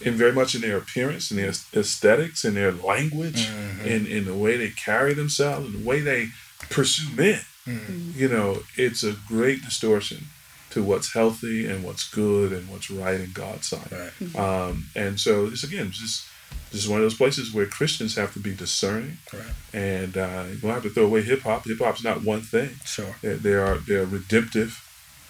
in 0.02 0.16
very 0.16 0.34
much 0.34 0.56
in 0.56 0.62
their 0.62 0.78
appearance, 0.78 1.32
in 1.32 1.38
their 1.38 1.54
aesthetics, 1.74 2.44
in 2.44 2.54
their 2.56 2.72
language, 2.72 3.48
Mm-hmm. 3.48 3.88
in 3.88 4.08
in 4.08 4.26
the 4.26 4.34
way 4.34 4.58
they 4.58 4.70
carry 4.72 5.14
themselves, 5.14 5.68
and 5.68 5.76
the 5.84 5.88
way 5.88 6.02
they 6.02 6.30
pursue 6.70 7.16
men. 7.16 7.42
Mm-hmm. 7.66 8.20
You 8.20 8.30
know, 8.30 8.60
it's 8.78 9.04
a 9.04 9.14
great 9.28 9.62
distortion 9.64 10.26
to 10.72 10.84
what's 10.84 11.14
healthy 11.14 11.68
and 11.68 11.84
what's 11.84 12.08
good 12.10 12.52
and 12.52 12.70
what's 12.70 12.90
right 12.92 13.20
in 13.20 13.32
God's 13.32 13.68
sight. 13.68 13.92
Right. 13.92 14.36
Um, 14.36 14.86
and 14.96 15.20
so 15.20 15.46
it's 15.48 15.64
again 15.64 15.92
just 15.92 16.26
this 16.72 16.84
is 16.84 16.90
one 16.90 17.00
of 17.00 17.04
those 17.04 17.16
places 17.18 17.54
where 17.54 17.66
Christians 17.66 18.16
have 18.16 18.34
to 18.34 18.40
be 18.40 18.54
discerning, 18.56 19.18
Right. 19.34 19.44
and 19.74 20.18
uh, 20.18 20.46
you 20.50 20.58
don't 20.58 20.72
have 20.72 20.84
to 20.84 20.90
throw 20.90 21.06
away 21.06 21.22
hip 21.24 21.42
hop. 21.42 21.66
Hip 21.66 21.80
hop's 21.80 22.04
not 22.04 22.24
one 22.24 22.42
thing. 22.42 22.72
Sure. 22.86 23.16
There, 23.22 23.38
there 23.38 23.66
are 23.66 23.76
there 23.78 24.02
are 24.02 24.06
redemptive 24.06 24.80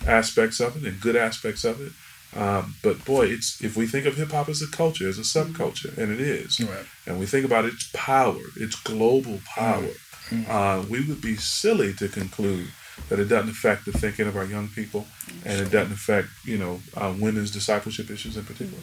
aspects 0.08 0.60
of 0.60 0.78
it 0.78 0.88
and 0.88 1.00
good 1.02 1.16
aspects 1.16 1.64
of 1.64 1.82
it. 1.82 1.92
Um, 2.40 2.76
but 2.84 3.04
boy, 3.06 3.26
it's 3.28 3.62
if 3.64 3.76
we 3.76 3.88
think 3.88 4.06
of 4.06 4.16
hip 4.16 4.32
hop 4.32 4.50
as 4.50 4.62
a 4.62 4.68
culture, 4.68 5.08
as 5.10 5.18
a 5.18 5.22
subculture, 5.24 5.98
and 5.98 6.12
it 6.12 6.22
is, 6.22 6.60
Right. 6.60 6.86
and 7.08 7.20
we 7.20 7.26
think 7.26 7.44
about 7.46 7.66
its 7.66 7.90
power, 7.94 8.40
its 8.56 8.76
global 8.76 9.40
power, 9.56 9.88
uh, 10.48 10.84
we 10.90 11.06
would 11.08 11.22
be 11.22 11.36
silly 11.36 11.94
to 11.94 12.08
conclude 12.08 12.68
that 13.08 13.18
it 13.18 13.30
doesn't 13.30 13.50
affect 13.50 13.86
the 13.86 13.94
thinking 13.94 14.28
of 14.28 14.36
our 14.36 14.44
young 14.44 14.68
people, 14.68 15.08
and 15.46 15.62
it 15.62 15.72
doesn't 15.72 15.94
affect 15.94 16.28
you 16.44 16.58
know 16.58 16.82
uh, 16.98 17.14
women's 17.18 17.50
discipleship 17.52 18.10
issues 18.12 18.36
in 18.36 18.44
particular. 18.44 18.78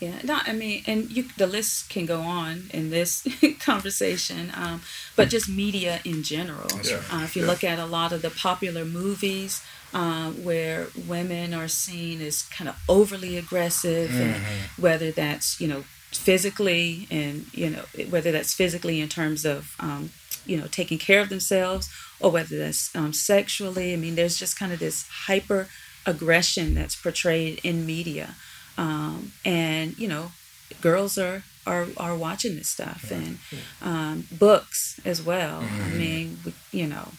Yeah, 0.00 0.18
no, 0.24 0.38
I 0.44 0.52
mean, 0.52 0.82
and 0.86 1.10
you, 1.10 1.24
the 1.36 1.46
list 1.46 1.88
can 1.88 2.06
go 2.06 2.20
on 2.20 2.68
in 2.72 2.90
this 2.90 3.24
conversation, 3.60 4.50
um, 4.54 4.82
but 5.14 5.28
just 5.28 5.48
media 5.48 6.00
in 6.04 6.22
general. 6.22 6.68
Yeah, 6.82 7.00
Uh, 7.12 7.22
if 7.24 7.36
you 7.36 7.42
yeah. 7.42 7.48
look 7.50 7.62
at 7.64 7.78
a 7.78 7.86
lot 7.86 8.12
of 8.12 8.20
the 8.22 8.30
popular 8.30 8.84
movies 8.84 9.62
uh, 9.94 10.30
where 10.32 10.88
women 11.06 11.54
are 11.54 11.68
seen 11.68 12.20
as 12.20 12.42
kind 12.42 12.68
of 12.68 12.76
overly 12.88 13.36
aggressive, 13.36 14.10
and 14.10 14.34
whether 14.76 15.10
that's 15.12 15.60
you 15.60 15.68
know 15.68 15.84
physically 16.12 17.06
and 17.10 17.46
you 17.52 17.70
know 17.70 17.82
whether 18.10 18.32
that's 18.32 18.54
physically 18.54 19.00
in 19.00 19.08
terms 19.08 19.44
of 19.44 19.74
um, 19.80 20.10
you 20.46 20.56
know 20.56 20.66
taking 20.70 20.98
care 20.98 21.20
of 21.20 21.28
themselves 21.28 21.90
or 22.20 22.30
whether 22.30 22.58
that's 22.58 22.94
um, 22.96 23.12
sexually. 23.12 23.92
I 23.92 23.96
mean, 23.96 24.14
there's 24.14 24.38
just 24.38 24.58
kind 24.58 24.72
of 24.72 24.78
this 24.78 25.06
hyper 25.26 25.68
aggression 26.06 26.74
that's 26.74 26.96
portrayed 26.96 27.60
in 27.62 27.84
media. 27.84 28.34
Um, 28.78 29.32
and 29.44 29.98
you 29.98 30.08
know 30.08 30.32
girls 30.80 31.18
are 31.18 31.44
are, 31.66 31.86
are 31.96 32.16
watching 32.16 32.56
this 32.56 32.68
stuff 32.68 33.10
and 33.10 33.38
um, 33.82 34.26
books 34.30 35.00
as 35.04 35.22
well. 35.22 35.62
I 35.62 35.90
mean 35.90 36.38
you 36.70 36.86
know 36.86 37.12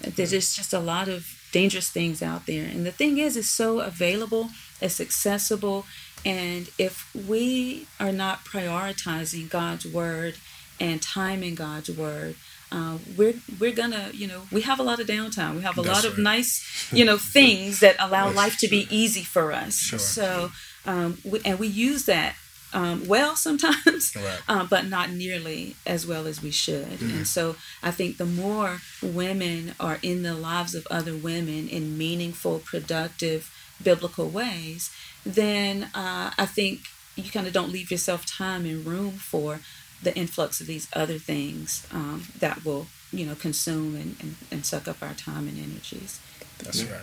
there's 0.00 0.30
just, 0.30 0.56
just 0.56 0.72
a 0.72 0.78
lot 0.78 1.08
of 1.08 1.26
dangerous 1.52 1.88
things 1.88 2.22
out 2.22 2.46
there. 2.46 2.66
And 2.66 2.84
the 2.84 2.90
thing 2.90 3.18
is 3.18 3.36
it's 3.36 3.48
so 3.48 3.80
available 3.80 4.50
it's 4.80 5.00
accessible 5.00 5.86
and 6.34 6.62
if 6.86 6.94
we 7.30 7.86
are 8.04 8.12
not 8.12 8.36
prioritizing 8.44 9.44
god's 9.48 9.86
word 9.86 10.34
and 10.80 11.00
time 11.02 11.40
in 11.48 11.54
god's 11.54 11.90
word 11.90 12.34
uh, 12.72 12.98
we're 13.16 13.34
we're 13.60 13.72
gonna 13.82 14.10
you 14.12 14.26
know 14.26 14.42
we 14.50 14.60
have 14.62 14.78
a 14.80 14.82
lot 14.82 14.98
of 15.00 15.06
downtime 15.06 15.54
we 15.56 15.62
have 15.62 15.78
a 15.78 15.82
That's 15.82 16.04
lot 16.04 16.12
of 16.12 16.18
nice 16.18 16.52
you 16.92 17.04
know 17.08 17.18
things 17.38 17.80
that 17.80 17.96
allow 18.06 18.30
life 18.30 18.56
to 18.58 18.68
be 18.68 18.82
easy 18.90 19.22
for 19.22 19.52
us 19.52 19.74
Sure. 19.78 19.98
so 20.16 20.50
um, 20.84 21.18
we, 21.24 21.40
and 21.44 21.58
we 21.58 21.68
use 21.68 22.02
that 22.06 22.34
um, 22.72 23.06
well 23.06 23.36
sometimes 23.48 24.02
Right. 24.16 24.40
uh, 24.48 24.64
but 24.74 24.84
not 24.96 25.10
nearly 25.10 25.76
as 25.86 26.06
well 26.10 26.26
as 26.26 26.42
we 26.42 26.50
should 26.50 26.86
Mm-hmm. 26.98 27.16
and 27.18 27.26
so 27.36 27.44
i 27.82 27.90
think 27.92 28.16
the 28.18 28.26
more 28.26 28.80
women 29.00 29.74
are 29.78 29.98
in 30.02 30.22
the 30.24 30.34
lives 30.34 30.74
of 30.74 30.86
other 30.90 31.14
women 31.16 31.68
in 31.68 31.96
meaningful 31.96 32.58
productive 32.58 33.50
biblical 33.82 34.28
ways 34.28 34.90
then 35.24 35.84
uh, 35.94 36.30
i 36.38 36.46
think 36.46 36.80
you 37.16 37.30
kind 37.30 37.46
of 37.46 37.52
don't 37.52 37.70
leave 37.70 37.90
yourself 37.90 38.26
time 38.26 38.64
and 38.64 38.86
room 38.86 39.12
for 39.12 39.60
the 40.02 40.14
influx 40.16 40.60
of 40.60 40.66
these 40.66 40.88
other 40.92 41.18
things 41.18 41.86
um, 41.92 42.24
that 42.38 42.64
will 42.64 42.86
you 43.12 43.24
know 43.24 43.34
consume 43.34 43.94
and, 43.96 44.16
and, 44.20 44.36
and 44.50 44.66
suck 44.66 44.86
up 44.88 45.02
our 45.02 45.14
time 45.14 45.48
and 45.48 45.58
energies 45.58 46.20
That's 46.58 46.84
right. 46.84 47.00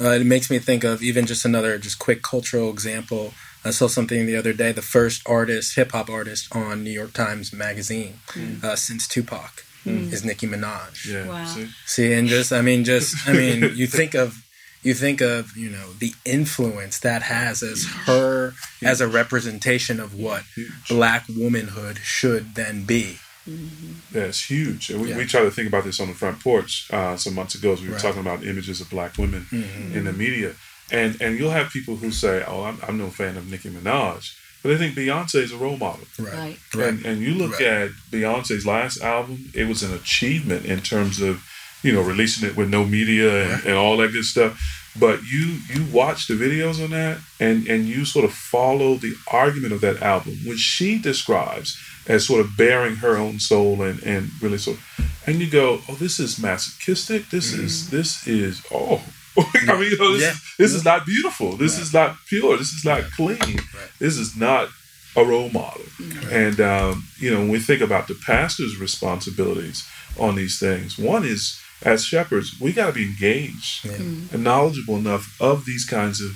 Uh, 0.00 0.12
it 0.20 0.26
makes 0.26 0.50
me 0.50 0.58
think 0.60 0.84
of 0.84 1.02
even 1.02 1.26
just 1.26 1.44
another 1.44 1.78
just 1.78 1.98
quick 1.98 2.22
cultural 2.22 2.70
example. 2.70 3.34
I 3.64 3.70
saw 3.70 3.88
something 3.88 4.24
the 4.26 4.36
other 4.36 4.52
day. 4.52 4.70
The 4.70 4.82
first 4.82 5.22
artist, 5.26 5.74
hip 5.74 5.90
hop 5.92 6.08
artist, 6.08 6.54
on 6.54 6.84
New 6.84 6.92
York 6.92 7.12
Times 7.12 7.52
Magazine 7.52 8.20
uh, 8.62 8.76
since 8.76 9.08
Tupac 9.08 9.64
is 9.84 10.24
Nicki 10.24 10.46
Minaj. 10.46 11.06
Yeah. 11.10 11.28
Wow. 11.28 11.44
See? 11.44 11.68
See, 11.86 12.12
and 12.12 12.28
just 12.28 12.52
I 12.52 12.62
mean, 12.62 12.84
just 12.84 13.16
I 13.26 13.32
mean, 13.32 13.72
you 13.74 13.86
think 13.86 14.14
of 14.14 14.43
you 14.84 14.94
think 14.94 15.20
of 15.20 15.56
you 15.56 15.70
know 15.70 15.92
the 15.98 16.12
influence 16.24 16.98
that 17.00 17.22
has 17.22 17.62
as 17.62 17.84
her 18.06 18.52
as 18.82 19.00
a 19.00 19.08
representation 19.08 19.98
of 19.98 20.14
what 20.14 20.42
Huge. 20.54 20.88
black 20.88 21.24
womanhood 21.28 21.98
should 21.98 22.54
then 22.54 22.84
be. 22.84 23.18
Yeah, 23.46 24.22
it's 24.32 24.48
huge. 24.50 24.88
And 24.90 25.02
we, 25.02 25.10
Yeah. 25.10 25.18
we 25.18 25.26
try 25.26 25.42
to 25.42 25.50
think 25.50 25.68
about 25.68 25.84
this 25.84 26.00
on 26.00 26.08
the 26.08 26.14
front 26.14 26.40
porch 26.40 26.88
uh, 26.90 27.16
some 27.16 27.34
months 27.34 27.54
ago 27.54 27.72
as 27.74 27.80
we 27.82 27.88
were 27.88 27.94
Right. 27.94 28.02
talking 28.02 28.20
about 28.22 28.42
images 28.44 28.80
of 28.80 28.88
black 28.88 29.18
women 29.18 29.46
Mm-hmm. 29.50 29.96
in 29.96 30.04
the 30.04 30.12
media. 30.12 30.54
And 30.90 31.20
and 31.20 31.38
you'll 31.38 31.50
have 31.50 31.70
people 31.70 31.96
who 31.96 32.10
say, 32.10 32.42
oh, 32.46 32.62
I'm, 32.64 32.78
I'm 32.86 32.96
no 32.98 33.10
fan 33.10 33.36
of 33.36 33.50
Nicki 33.50 33.68
Minaj. 33.70 34.32
But 34.62 34.68
they 34.70 34.76
think 34.78 34.94
Beyonce 34.96 35.42
is 35.42 35.52
a 35.52 35.58
role 35.58 35.76
model. 35.76 36.06
right 36.18 36.56
Right. 36.74 36.88
And, 36.88 37.04
and 37.04 37.20
you 37.20 37.34
look 37.34 37.52
Right. 37.60 37.68
at 37.68 37.90
Beyonce's 38.10 38.64
last 38.64 39.02
album, 39.02 39.50
it 39.54 39.66
was 39.68 39.82
an 39.82 39.92
achievement 39.92 40.64
in 40.64 40.80
terms 40.80 41.20
of, 41.20 41.42
you 41.84 41.92
know, 41.92 42.02
releasing 42.02 42.48
it 42.48 42.56
with 42.56 42.68
no 42.70 42.84
media 42.84 43.44
and, 43.54 43.64
and 43.66 43.76
all 43.76 43.96
that 43.98 44.12
good 44.12 44.24
stuff. 44.24 44.52
But 44.98 45.22
you 45.24 45.58
you 45.72 45.84
watch 45.92 46.26
the 46.28 46.34
videos 46.34 46.82
on 46.82 46.90
that 46.90 47.18
and, 47.40 47.66
and 47.68 47.84
you 47.86 48.04
sort 48.04 48.24
of 48.24 48.32
follow 48.32 48.94
the 48.94 49.14
argument 49.32 49.72
of 49.72 49.80
that 49.82 50.02
album, 50.02 50.34
which 50.46 50.60
she 50.60 50.98
describes 50.98 51.76
as 52.06 52.26
sort 52.26 52.40
of 52.40 52.56
bearing 52.56 52.96
her 52.96 53.16
own 53.16 53.38
soul 53.40 53.82
and, 53.82 54.02
and 54.04 54.30
really 54.40 54.58
sort 54.58 54.76
of, 54.76 54.84
and 55.26 55.40
you 55.40 55.50
go, 55.50 55.80
oh, 55.88 55.94
this 55.94 56.20
is 56.20 56.38
masochistic. 56.38 57.28
This 57.30 57.52
is 57.52 57.90
this 57.90 58.26
is 58.26 58.62
oh. 58.72 59.02
I 59.68 59.72
mean, 59.80 59.90
you 59.90 59.98
know, 59.98 60.12
this, 60.12 60.22
Yeah. 60.22 60.30
is, 60.30 60.40
this 60.58 60.74
is 60.74 60.84
not 60.84 61.04
beautiful. 61.06 61.56
This 61.56 61.74
Right. 61.74 61.82
is 61.82 61.92
not 61.92 62.16
pure. 62.28 62.56
This 62.56 62.72
is 62.72 62.84
not 62.84 63.02
Right. 63.02 63.10
clean. 63.16 63.56
Right. 63.56 63.90
This 63.98 64.16
is 64.16 64.36
not 64.36 64.68
a 65.16 65.24
role 65.24 65.50
model. 65.50 65.82
And 66.30 66.60
um, 66.60 67.08
you 67.18 67.32
know, 67.32 67.40
when 67.40 67.48
we 67.48 67.58
think 67.58 67.80
about 67.82 68.06
the 68.06 68.14
pastor's 68.14 68.78
responsibilities 68.78 69.84
on 70.20 70.36
these 70.36 70.58
things, 70.60 70.96
one 70.98 71.24
is 71.24 71.60
as 71.84 72.04
shepherds, 72.04 72.58
we 72.60 72.72
got 72.72 72.86
to 72.86 72.92
be 72.92 73.04
engaged 73.04 73.84
Yeah. 73.84 73.92
and 74.32 74.42
knowledgeable 74.44 74.96
enough 74.96 75.36
of 75.40 75.64
these 75.66 75.84
kinds 75.84 76.20
of 76.20 76.32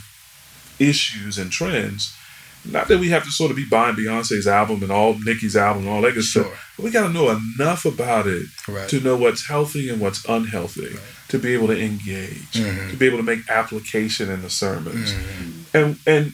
issues 0.79 1.39
and 1.39 1.51
trends 1.51 2.13
not 2.65 2.89
that 2.89 2.99
we 2.99 3.09
have 3.09 3.23
to 3.25 3.31
sort 3.31 3.51
of 3.53 3.57
be 3.57 3.65
buying 3.65 3.95
Beyonce's 3.95 4.47
album 4.47 4.83
and 4.83 4.91
all 4.91 5.15
Nicki's 5.25 5.57
album 5.57 5.83
and 5.85 5.91
all 5.93 6.03
that 6.03 6.15
good 6.15 6.25
Sure. 6.25 6.45
stuff. 6.45 6.73
But 6.77 6.85
we 6.85 6.91
got 6.91 7.07
to 7.07 7.13
know 7.13 7.31
enough 7.31 7.85
about 7.85 8.27
it 8.27 8.47
Right. 8.67 8.89
to 8.89 9.01
know 9.01 9.17
what's 9.17 9.47
healthy 9.47 9.89
and 9.89 10.01
what's 10.01 10.25
unhealthy, 10.29 10.97
to 11.29 11.39
be 11.39 11.55
able 11.55 11.69
to 11.69 11.79
engage, 11.81 12.53
Mm-hmm. 12.55 12.91
to 12.91 12.97
be 12.97 13.07
able 13.07 13.19
to 13.19 13.23
make 13.23 13.49
application 13.49 14.29
in 14.29 14.43
the 14.43 14.51
sermons, 14.51 15.15
and 15.73 15.99
and 16.05 16.33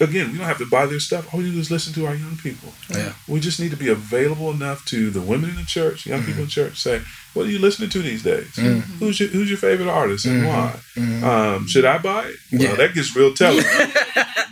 again, 0.00 0.32
we 0.32 0.38
don't 0.38 0.46
have 0.46 0.58
to 0.58 0.66
buy 0.66 0.86
their 0.86 1.00
stuff. 1.00 1.32
All 1.32 1.40
we 1.40 1.50
do 1.50 1.58
is 1.58 1.70
listen 1.70 1.92
to 1.94 2.06
our 2.06 2.14
young 2.14 2.36
people. 2.36 2.72
Yeah. 2.90 3.12
We 3.28 3.40
just 3.40 3.60
need 3.60 3.70
to 3.70 3.76
be 3.76 3.88
available 3.88 4.50
enough 4.50 4.84
to 4.86 5.10
the 5.10 5.20
women 5.20 5.50
in 5.50 5.56
the 5.56 5.62
church, 5.64 6.06
young 6.06 6.22
people 6.24 6.42
in 6.42 6.48
church. 6.48 6.78
Say, 6.80 7.00
what 7.34 7.46
are 7.46 7.50
you 7.50 7.58
listening 7.58 7.90
to 7.90 7.98
these 8.02 8.22
days? 8.22 8.54
Who's 8.98 9.18
your 9.18 9.28
Who's 9.30 9.48
your 9.50 9.58
favorite 9.58 9.88
artist 9.88 10.24
and 10.26 10.46
why? 10.46 10.78
Um, 11.22 11.66
should 11.66 11.84
I 11.84 11.98
buy 11.98 12.26
it? 12.26 12.36
Well, 12.52 12.62
Yeah. 12.62 12.74
that 12.76 12.94
gets 12.94 13.14
real 13.16 13.34
telling. 13.34 13.64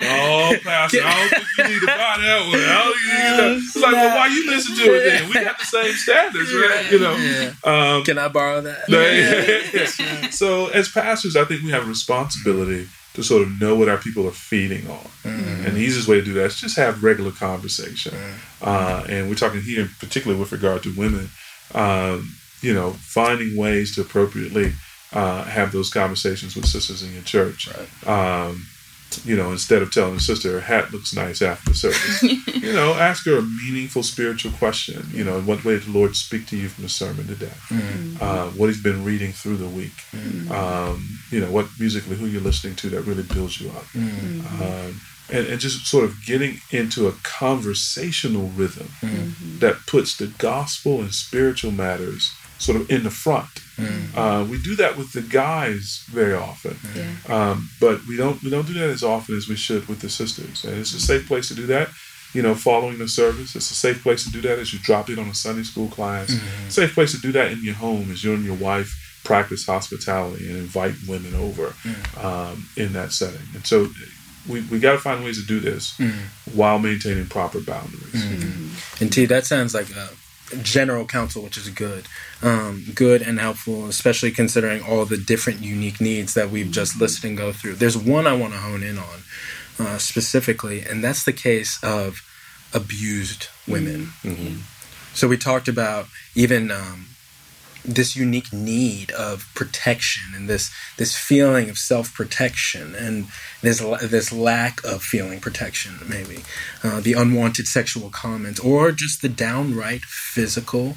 oh, 0.03 0.57
pastor, 0.65 0.99
I 1.05 1.15
don't 1.21 1.31
think 1.31 1.47
you 1.59 1.65
need 1.75 1.81
to 1.81 1.87
buy 1.87 2.17
that 2.19 2.49
one. 2.49 2.61
I 2.61 3.37
don't. 3.37 3.59
It's 3.63 3.77
like, 3.77 3.93
well, 3.93 4.17
why 4.17 4.27
you 4.29 4.51
listen 4.51 4.77
to 4.77 4.95
it 4.95 5.05
then? 5.11 5.29
We 5.29 5.35
got 5.35 5.59
the 5.59 5.65
same 5.65 5.93
standards, 5.95 6.53
right? 6.53 6.91
You 6.91 6.99
know. 6.99 7.17
Yeah. 7.17 7.53
Um, 7.97 8.05
Can 8.05 8.19
I 8.19 8.29
borrow 8.29 8.61
that? 8.63 8.89
so 10.33 10.69
as 10.69 10.89
pastors, 10.89 11.37
I 11.37 11.45
think 11.45 11.63
we 11.63 11.71
have 11.71 11.85
a 11.85 11.87
responsibility 11.89 12.89
to 13.15 13.23
sort 13.23 13.43
of 13.43 13.61
know 13.61 13.75
what 13.75 13.89
our 13.89 13.99
people 13.99 14.27
are 14.27 14.33
feeding 14.33 14.89
on. 14.91 15.05
Mm-hmm. 15.25 15.67
And 15.67 15.77
the 15.77 15.81
easiest 15.81 16.09
way 16.09 16.17
to 16.17 16.25
do 16.25 16.33
that 16.35 16.47
is 16.47 16.61
just 16.61 16.77
have 16.77 17.05
regular 17.05 17.31
conversation. 17.31 18.15
Uh, 18.63 19.05
and 19.09 19.29
we're 19.29 19.35
talking 19.35 19.61
here, 19.61 19.89
particularly 19.99 20.41
with 20.41 20.53
regard 20.53 20.83
to 20.85 20.95
women, 20.95 21.29
um, 21.75 22.35
you 22.63 22.73
know, 22.73 22.93
finding 22.93 23.57
ways 23.57 23.95
to 23.95 24.01
appropriately 24.01 24.73
uh, 25.13 25.45
have 25.45 25.73
those 25.73 25.91
conversations 25.91 26.57
with 26.57 26.67
sisters 26.67 27.03
in 27.03 27.13
your 27.13 27.23
church. 27.23 27.69
Um, 28.07 28.67
you 29.25 29.37
know, 29.37 29.51
instead 29.53 29.83
of 29.83 29.93
telling 29.93 30.17
a 30.17 30.21
sister 30.21 30.53
her 30.53 30.61
hat 30.61 30.93
looks 30.93 31.15
nice 31.15 31.43
after 31.43 31.71
the 31.71 31.77
service, 31.77 32.23
you 32.63 32.73
know, 32.73 32.95
ask 32.95 33.27
her 33.27 33.39
a 33.39 33.43
meaningful 33.43 34.03
spiritual 34.03 34.53
question. 34.53 35.07
You 35.13 35.25
know, 35.25 35.39
in 35.39 35.47
what 35.47 35.65
way 35.65 35.75
did 35.75 35.85
the 35.85 35.99
Lord 35.99 36.17
speak 36.17 36.47
to 36.49 36.57
you 36.57 36.69
from 36.69 36.85
the 36.85 36.91
sermon 36.91 37.27
today? 37.27 37.53
Mm. 37.69 37.81
Mm-hmm. 37.81 38.23
Uh, 38.23 38.47
what 38.51 38.67
He's 38.67 38.83
been 38.83 39.05
reading 39.05 39.33
through 39.33 39.57
the 39.57 39.69
week. 39.69 39.97
Mm. 40.13 40.51
Um, 40.51 41.19
you 41.31 41.41
know, 41.41 41.51
what 41.51 41.69
musically, 41.79 42.17
who 42.17 42.27
you're 42.27 42.41
listening 42.41 42.77
to 42.77 42.91
that 42.91 43.03
really 43.03 43.23
builds 43.23 43.61
you 43.61 43.71
up. 43.71 43.85
Um, 43.95 45.01
and, 45.31 45.47
and 45.47 45.61
just 45.61 45.87
sort 45.87 46.05
of 46.05 46.25
getting 46.25 46.59
into 46.71 47.09
a 47.09 47.13
conversational 47.23 48.49
rhythm 48.49 48.89
mm-hmm. 49.01 49.59
that 49.61 49.87
puts 49.87 50.17
the 50.17 50.27
gospel 50.27 51.01
and 51.01 51.15
spiritual 51.15 51.71
matters 51.71 52.33
sort 52.67 52.77
of 52.81 52.85
in 52.91 53.03
the 53.09 53.11
front. 53.25 53.49
Uh, 54.15 54.47
we 54.53 54.57
do 54.63 54.77
that 54.77 54.97
with 54.97 55.11
the 55.13 55.23
guys 55.23 56.05
very 56.19 56.35
often, 56.35 56.77
Yeah. 56.95 57.11
um, 57.51 57.69
but 57.81 57.97
we 58.09 58.17
don't 58.23 58.39
we 58.45 58.51
don't 58.55 58.67
do 58.73 58.75
that 58.75 58.91
as 58.99 59.03
often 59.03 59.37
as 59.37 59.49
we 59.49 59.57
should 59.57 59.83
with 59.89 60.01
the 60.01 60.09
sisters. 60.09 60.65
And 60.65 60.75
it's 60.81 60.95
a 60.95 61.01
safe 61.01 61.25
place 61.27 61.49
to 61.49 61.55
do 61.63 61.67
that. 61.75 61.89
You 62.37 62.43
know, 62.43 62.55
following 62.55 62.99
the 62.99 63.09
service, 63.09 63.57
it's 63.59 63.71
a 63.71 63.75
safe 63.87 64.03
place 64.03 64.23
to 64.25 64.31
do 64.31 64.41
that 64.47 64.59
as 64.63 64.73
you 64.73 64.79
drop 64.91 65.11
in 65.11 65.19
on 65.19 65.29
a 65.29 65.35
Sunday 65.35 65.65
school 65.65 65.89
class. 65.89 66.29
Safe 66.69 66.93
place 66.95 67.13
to 67.17 67.21
do 67.21 67.33
that 67.39 67.49
in 67.53 67.65
your 67.65 67.75
home 67.75 68.11
as 68.13 68.23
you 68.25 68.33
and 68.35 68.45
your 68.45 68.57
wife 68.57 68.91
practice 69.25 69.67
hospitality 69.67 70.45
and 70.49 70.57
invite 70.59 70.95
women 71.09 71.35
over 71.35 71.67
um, 72.29 72.69
in 72.77 72.93
that 72.93 73.11
setting. 73.13 73.47
And 73.55 73.67
so 73.67 73.89
we, 74.49 74.61
we 74.71 74.79
got 74.79 74.93
to 74.93 74.99
find 74.99 75.25
ways 75.25 75.39
to 75.41 75.47
do 75.47 75.61
this 75.61 75.83
while 76.55 76.79
maintaining 76.79 77.27
proper 77.27 77.61
boundaries. 77.61 78.23
And 79.01 79.13
T, 79.13 79.27
that 79.27 79.45
sounds 79.47 79.75
like 79.75 79.91
a 79.91 80.09
general 80.63 81.07
counsel, 81.07 81.43
which 81.43 81.57
is 81.57 81.69
good, 81.71 82.07
um, 82.43 82.85
good 82.95 83.23
and 83.23 83.39
helpful, 83.41 83.87
especially 83.87 84.31
considering 84.31 84.83
all 84.83 85.05
the 85.05 85.17
different 85.17 85.63
unique 85.63 86.01
needs 86.01 86.35
that 86.35 86.51
we've 86.51 86.71
just 86.71 87.01
listed 87.01 87.25
and 87.25 87.39
go 87.39 87.53
through. 87.53 87.75
There's 87.75 87.97
one 87.97 88.27
I 88.27 88.35
want 88.37 88.53
to 88.53 88.59
hone 88.59 88.83
in 88.83 88.99
on 88.99 89.23
uh, 89.79 89.99
specifically, 89.99 90.83
and 90.83 91.03
that's 91.03 91.25
the 91.25 91.33
case 91.33 91.83
of 91.83 92.23
abused 92.75 93.49
women. 93.67 94.13
So 95.15 95.29
we 95.29 95.37
talked 95.37 95.69
about 95.69 96.07
even 96.35 96.71
um, 96.71 97.07
this 97.85 98.15
unique 98.15 98.53
need 98.53 99.11
of 99.13 99.51
protection 99.55 100.35
and 100.35 100.49
this 100.49 100.73
this 100.99 101.17
feeling 101.17 101.69
of 101.69 101.77
self 101.77 102.15
protection 102.15 102.95
and 102.95 103.27
this 103.61 103.81
this 104.03 104.33
lack 104.33 104.83
of 104.85 105.03
feeling 105.03 105.41
protection 105.41 105.95
maybe 106.09 106.43
uh, 106.85 107.01
the 107.01 107.13
unwanted 107.13 107.67
sexual 107.67 108.09
comments 108.11 108.61
or 108.61 108.93
just 108.93 109.21
the 109.23 109.29
downright 109.29 110.03
physical 110.03 110.97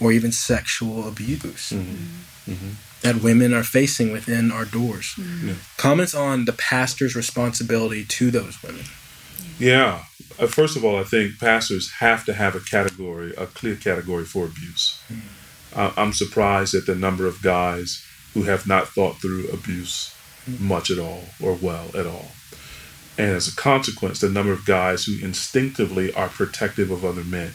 or 0.00 0.12
even 0.12 0.32
sexual 0.32 1.06
abuse 1.06 1.70
mm-hmm. 1.70 1.92
Mm-hmm. 2.50 2.52
Mm-hmm. 2.52 2.70
that 3.02 3.22
women 3.22 3.54
are 3.54 3.62
facing 3.62 4.12
within 4.12 4.50
our 4.50 4.64
doors. 4.64 5.18
Comments 5.76 6.14
on 6.14 6.44
the 6.44 6.52
pastor's 6.52 7.14
responsibility 7.14 8.04
to 8.04 8.30
those 8.30 8.62
women. 8.62 8.84
Yeah. 9.58 10.04
Uh, 10.38 10.46
first 10.46 10.76
of 10.76 10.84
all, 10.84 10.96
I 10.96 11.04
think 11.04 11.38
pastors 11.38 11.92
have 12.00 12.24
to 12.26 12.34
have 12.34 12.54
a 12.54 12.60
category, 12.60 13.32
a 13.36 13.46
clear 13.46 13.76
category 13.76 14.24
for 14.24 14.46
abuse. 14.46 15.00
I'm 15.76 16.12
surprised 16.12 16.74
at 16.74 16.86
the 16.86 16.94
number 16.94 17.26
of 17.26 17.42
guys 17.42 18.04
who 18.32 18.44
have 18.44 18.66
not 18.66 18.88
thought 18.88 19.20
through 19.20 19.48
abuse 19.48 20.14
mm-hmm. 20.48 20.68
much 20.68 20.90
at 20.90 20.98
all 20.98 21.24
or 21.42 21.54
well 21.54 21.88
at 21.96 22.06
all. 22.06 22.32
And 23.16 23.30
as 23.30 23.46
a 23.46 23.54
consequence, 23.54 24.20
the 24.20 24.28
number 24.28 24.52
of 24.52 24.66
guys 24.66 25.04
who 25.04 25.24
instinctively 25.24 26.12
are 26.14 26.28
protective 26.28 26.90
of 26.90 27.04
other 27.04 27.22
men 27.22 27.52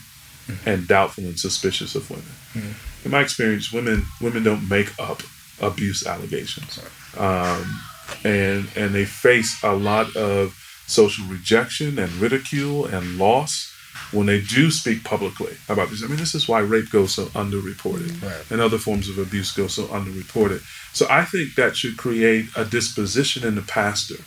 mm-hmm. 0.47 0.69
and 0.69 0.87
doubtful 0.87 1.25
and 1.25 1.39
suspicious 1.39 1.95
of 1.95 2.09
women. 2.09 2.25
Mm-hmm. 2.53 3.05
In 3.05 3.11
my 3.11 3.21
experience, 3.21 3.71
women 3.71 4.05
women 4.21 4.43
don't 4.43 4.69
make 4.69 4.97
up 4.99 5.21
abuse 5.61 6.05
allegations, 6.05 6.79
um, 7.17 7.81
and 8.23 8.67
and 8.75 8.93
they 8.93 9.05
face 9.05 9.61
a 9.63 9.73
lot 9.73 10.15
of 10.15 10.55
social 10.87 11.25
rejection 11.25 11.99
and 11.99 12.11
ridicule 12.13 12.85
and 12.85 13.17
loss 13.17 13.73
when 14.11 14.25
they 14.25 14.41
do 14.41 14.71
speak 14.71 15.03
publicly 15.03 15.55
about 15.67 15.89
this. 15.89 16.03
I 16.03 16.07
mean, 16.07 16.17
this 16.17 16.33
is 16.33 16.47
why 16.47 16.59
rape 16.59 16.89
goes 16.89 17.13
so 17.13 17.25
underreported 17.27 18.09
mm-hmm. 18.09 18.25
Right. 18.25 18.51
and 18.51 18.61
other 18.61 18.77
forms 18.77 19.07
of 19.07 19.17
abuse 19.17 19.51
go 19.51 19.67
so 19.67 19.83
underreported. 19.85 20.61
So 20.93 21.05
I 21.09 21.25
think 21.25 21.55
that 21.55 21.75
should 21.75 21.97
create 21.97 22.45
a 22.55 22.65
disposition 22.65 23.45
in 23.47 23.55
the 23.55 23.61
pastor 23.61 24.23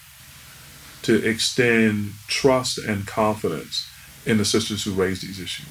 to 1.02 1.28
extend 1.28 2.12
trust 2.28 2.78
and 2.78 3.06
confidence 3.06 3.88
in 4.24 4.38
the 4.38 4.44
sisters 4.44 4.84
who 4.84 4.92
raise 4.92 5.20
these 5.20 5.40
issues. 5.40 5.66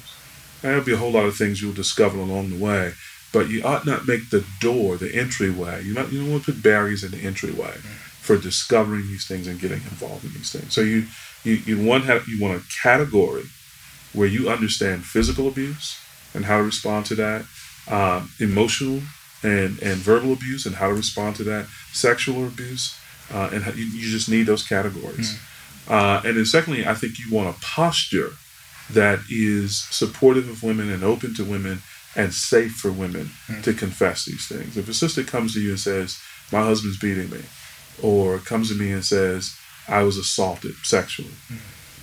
There'll 0.60 0.84
be 0.84 0.92
a 0.92 0.98
whole 0.98 1.12
lot 1.12 1.24
of 1.24 1.36
things 1.36 1.62
you'll 1.62 1.72
discover 1.72 2.18
along 2.18 2.50
the 2.50 2.62
way, 2.62 2.92
but 3.32 3.48
you 3.48 3.62
ought 3.64 3.86
not 3.86 4.06
make 4.06 4.28
the 4.28 4.44
door, 4.60 4.96
the 4.96 5.14
entryway. 5.14 5.82
You 5.82 5.94
not 5.94 6.12
you 6.12 6.20
don't 6.20 6.30
want 6.30 6.44
to 6.44 6.52
put 6.52 6.62
barriers 6.62 7.02
in 7.02 7.12
the 7.12 7.22
entryway 7.22 7.72
mm-hmm. 7.72 7.88
for 8.20 8.36
discovering 8.36 9.08
these 9.08 9.26
things 9.26 9.46
and 9.46 9.58
getting 9.58 9.78
involved 9.78 10.24
in 10.24 10.32
these 10.34 10.52
things. 10.52 10.72
So 10.72 10.82
you 10.82 11.06
you, 11.42 11.54
you 11.64 11.84
want 11.84 12.04
have 12.04 12.28
you 12.28 12.40
want 12.40 12.60
a 12.60 12.64
category 12.82 13.44
where 14.12 14.28
you 14.28 14.48
understand 14.48 15.04
physical 15.04 15.48
abuse 15.48 15.98
and 16.34 16.44
how 16.44 16.58
to 16.58 16.64
respond 16.64 17.06
to 17.06 17.14
that, 17.14 17.44
um, 17.90 18.30
emotional 18.40 19.00
and, 19.42 19.80
and 19.82 19.96
verbal 19.96 20.32
abuse 20.32 20.66
and 20.66 20.76
how 20.76 20.88
to 20.88 20.94
respond 20.94 21.36
to 21.36 21.44
that, 21.44 21.66
sexual 21.92 22.46
abuse, 22.46 22.98
uh, 23.32 23.50
and 23.52 23.64
how, 23.64 23.72
you, 23.72 23.84
you 23.84 24.10
just 24.10 24.28
need 24.28 24.44
those 24.44 24.66
categories. 24.66 25.38
Uh, 25.88 26.22
and 26.24 26.36
then, 26.36 26.44
secondly, 26.44 26.86
I 26.86 26.94
think 26.94 27.18
you 27.18 27.34
want 27.34 27.54
a 27.54 27.60
posture 27.60 28.30
that 28.90 29.20
is 29.30 29.78
supportive 29.78 30.48
of 30.48 30.62
women 30.62 30.90
and 30.90 31.02
open 31.02 31.34
to 31.34 31.44
women 31.44 31.82
and 32.14 32.32
safe 32.32 32.72
for 32.72 32.92
women 32.92 33.30
to 33.62 33.72
confess 33.72 34.24
these 34.26 34.46
things. 34.46 34.76
If 34.76 34.88
a 34.88 34.94
sister 34.94 35.22
comes 35.24 35.54
to 35.54 35.60
you 35.60 35.70
and 35.70 35.80
says, 35.80 36.18
My 36.52 36.62
husband's 36.62 36.98
beating 36.98 37.30
me, 37.30 37.40
or 38.02 38.38
comes 38.38 38.68
to 38.68 38.74
me 38.74 38.92
and 38.92 39.04
says, 39.04 39.56
I 39.88 40.02
was 40.02 40.16
assaulted 40.16 40.74
sexually, 40.82 41.32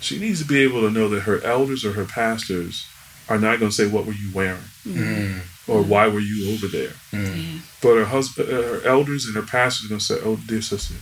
she 0.01 0.19
needs 0.19 0.41
to 0.41 0.47
be 0.47 0.63
able 0.63 0.81
to 0.81 0.89
know 0.89 1.09
that 1.09 1.21
her 1.21 1.43
elders 1.43 1.83
or 1.85 1.93
her 1.93 2.05
pastors 2.05 2.87
are 3.27 3.37
not 3.37 3.59
going 3.59 3.71
to 3.71 3.75
say, 3.75 3.87
What 3.87 4.05
were 4.05 4.13
you 4.13 4.31
wearing? 4.33 4.63
Mm-hmm. 4.85 5.71
or 5.71 5.83
why 5.83 6.07
were 6.07 6.19
you 6.19 6.53
over 6.53 6.67
there? 6.67 6.93
Mm-hmm. 7.11 7.57
But 7.81 7.95
her 7.95 8.05
husband, 8.05 8.49
uh, 8.49 8.61
her 8.61 8.81
elders 8.85 9.25
and 9.25 9.35
her 9.35 9.43
pastors 9.43 9.85
are 9.85 9.89
going 9.89 9.99
to 9.99 10.05
say, 10.05 10.19
"Oh, 10.23 10.37
dear 10.47 10.61
sister, 10.61 10.95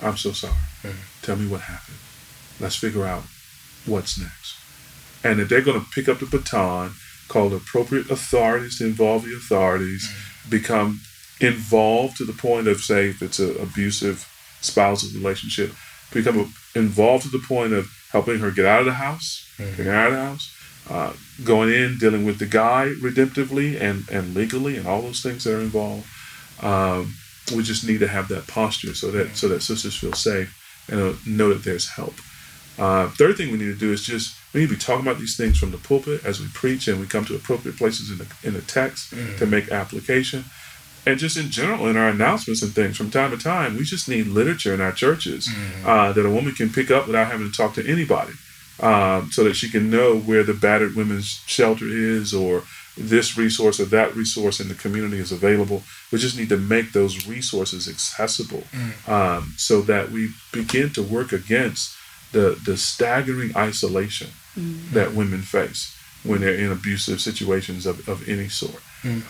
I'm 0.00 0.16
so 0.16 0.32
sorry. 0.32 0.54
Mm-hmm. 0.82 0.98
Tell 1.22 1.36
me 1.36 1.46
what 1.46 1.62
happened. 1.62 1.96
Let's 2.60 2.76
figure 2.76 3.04
out 3.04 3.24
what's 3.86 4.18
next." 4.18 4.56
And 5.24 5.40
if 5.40 5.48
they're 5.48 5.62
going 5.62 5.80
to 5.80 5.90
pick 5.90 6.08
up 6.08 6.20
the 6.20 6.26
baton, 6.26 6.92
call 7.28 7.48
the 7.48 7.56
appropriate 7.56 8.10
authorities 8.10 8.78
to 8.78 8.86
involve 8.86 9.24
the 9.24 9.34
authorities, 9.34 10.08
become 10.48 11.00
involved 11.40 12.18
to 12.18 12.24
the 12.24 12.32
point 12.32 12.68
of, 12.68 12.80
say, 12.80 13.08
if 13.08 13.22
it's 13.22 13.38
an 13.38 13.56
abusive 13.60 14.30
spousal 14.60 15.10
relationship, 15.18 15.72
become 16.12 16.52
involved 16.74 17.24
to 17.24 17.30
the 17.30 17.44
point 17.46 17.72
of 17.72 17.90
helping 18.14 18.38
her 18.38 18.52
get 18.52 18.64
out 18.64 18.78
of 18.78 18.86
the 18.86 18.98
house, 19.06 19.26
getting 19.76 19.92
out 19.92 20.06
of 20.06 20.14
the 20.14 20.24
house, 20.24 20.46
uh, 20.88 21.12
going 21.42 21.68
in, 21.80 21.98
dealing 21.98 22.24
with 22.24 22.38
the 22.38 22.46
guy 22.46 22.92
redemptively 23.02 23.68
and, 23.80 24.08
and 24.08 24.34
legally, 24.36 24.76
and 24.76 24.86
all 24.86 25.02
those 25.02 25.20
things 25.20 25.42
that 25.42 25.54
are 25.56 25.60
involved. 25.60 26.06
Um, 26.62 27.14
we 27.56 27.62
just 27.64 27.84
need 27.86 27.98
to 27.98 28.06
have 28.08 28.28
that 28.28 28.46
posture 28.46 28.94
so 28.94 29.10
that 29.10 29.36
so 29.36 29.48
that 29.48 29.62
sisters 29.62 29.96
feel 29.96 30.12
safe 30.12 30.50
and 30.88 31.00
uh, 31.00 31.12
know 31.26 31.48
that 31.52 31.64
there's 31.64 31.88
help. 31.90 32.14
Uh, 32.78 33.08
third 33.20 33.36
thing 33.36 33.50
we 33.50 33.58
need 33.58 33.72
to 33.78 33.84
do 33.86 33.92
is 33.92 34.02
just 34.04 34.36
we 34.52 34.60
need 34.60 34.68
to 34.68 34.74
be 34.74 34.80
talking 34.80 35.06
about 35.06 35.18
these 35.18 35.36
things 35.36 35.58
from 35.58 35.72
the 35.72 35.78
pulpit 35.78 36.24
as 36.24 36.40
we 36.40 36.46
preach 36.54 36.86
and 36.88 37.00
we 37.00 37.06
come 37.06 37.24
to 37.24 37.34
appropriate 37.34 37.76
places 37.76 38.10
in 38.12 38.18
the 38.18 38.26
in 38.44 38.54
the 38.54 38.62
text 38.62 39.12
to 39.38 39.46
make 39.46 39.70
application. 39.72 40.44
And 41.06 41.18
just 41.18 41.36
in 41.36 41.50
general, 41.50 41.86
in 41.88 41.96
our 41.96 42.08
announcements 42.08 42.62
and 42.62 42.72
things, 42.72 42.96
from 42.96 43.10
time 43.10 43.30
to 43.30 43.36
time, 43.36 43.76
we 43.76 43.84
just 43.84 44.08
need 44.08 44.26
literature 44.26 44.72
in 44.72 44.80
our 44.80 44.92
churches 44.92 45.48
uh, 45.84 46.12
that 46.12 46.24
a 46.24 46.30
woman 46.30 46.54
can 46.54 46.70
pick 46.70 46.90
up 46.90 47.06
without 47.06 47.30
having 47.30 47.50
to 47.50 47.56
talk 47.56 47.74
to 47.74 47.86
anybody 47.86 48.32
um, 48.80 49.30
so 49.30 49.44
that 49.44 49.54
she 49.54 49.70
can 49.70 49.90
know 49.90 50.16
where 50.18 50.42
the 50.42 50.54
battered 50.54 50.94
women's 50.96 51.42
shelter 51.46 51.86
is 51.86 52.32
or 52.32 52.62
this 52.96 53.36
resource 53.36 53.80
or 53.80 53.84
that 53.86 54.14
resource 54.14 54.60
in 54.60 54.68
the 54.68 54.74
community 54.74 55.18
is 55.18 55.32
available. 55.32 55.82
We 56.12 56.18
just 56.18 56.38
need 56.38 56.48
to 56.50 56.56
make 56.56 56.92
those 56.92 57.26
resources 57.26 57.88
accessible 57.88 58.62
Mm. 58.72 59.08
um, 59.08 59.54
so 59.56 59.82
that 59.82 60.10
we 60.10 60.30
begin 60.52 60.90
to 60.90 61.02
work 61.02 61.32
against 61.32 61.94
the, 62.32 62.58
the 62.64 62.76
staggering 62.76 63.56
isolation 63.56 64.28
that 64.92 65.12
women 65.14 65.42
face 65.42 65.96
when 66.22 66.40
they're 66.40 66.54
in 66.54 66.70
abusive 66.72 67.20
situations 67.20 67.84
of, 67.86 68.08
of 68.08 68.28
any 68.28 68.48
sort. 68.48 68.80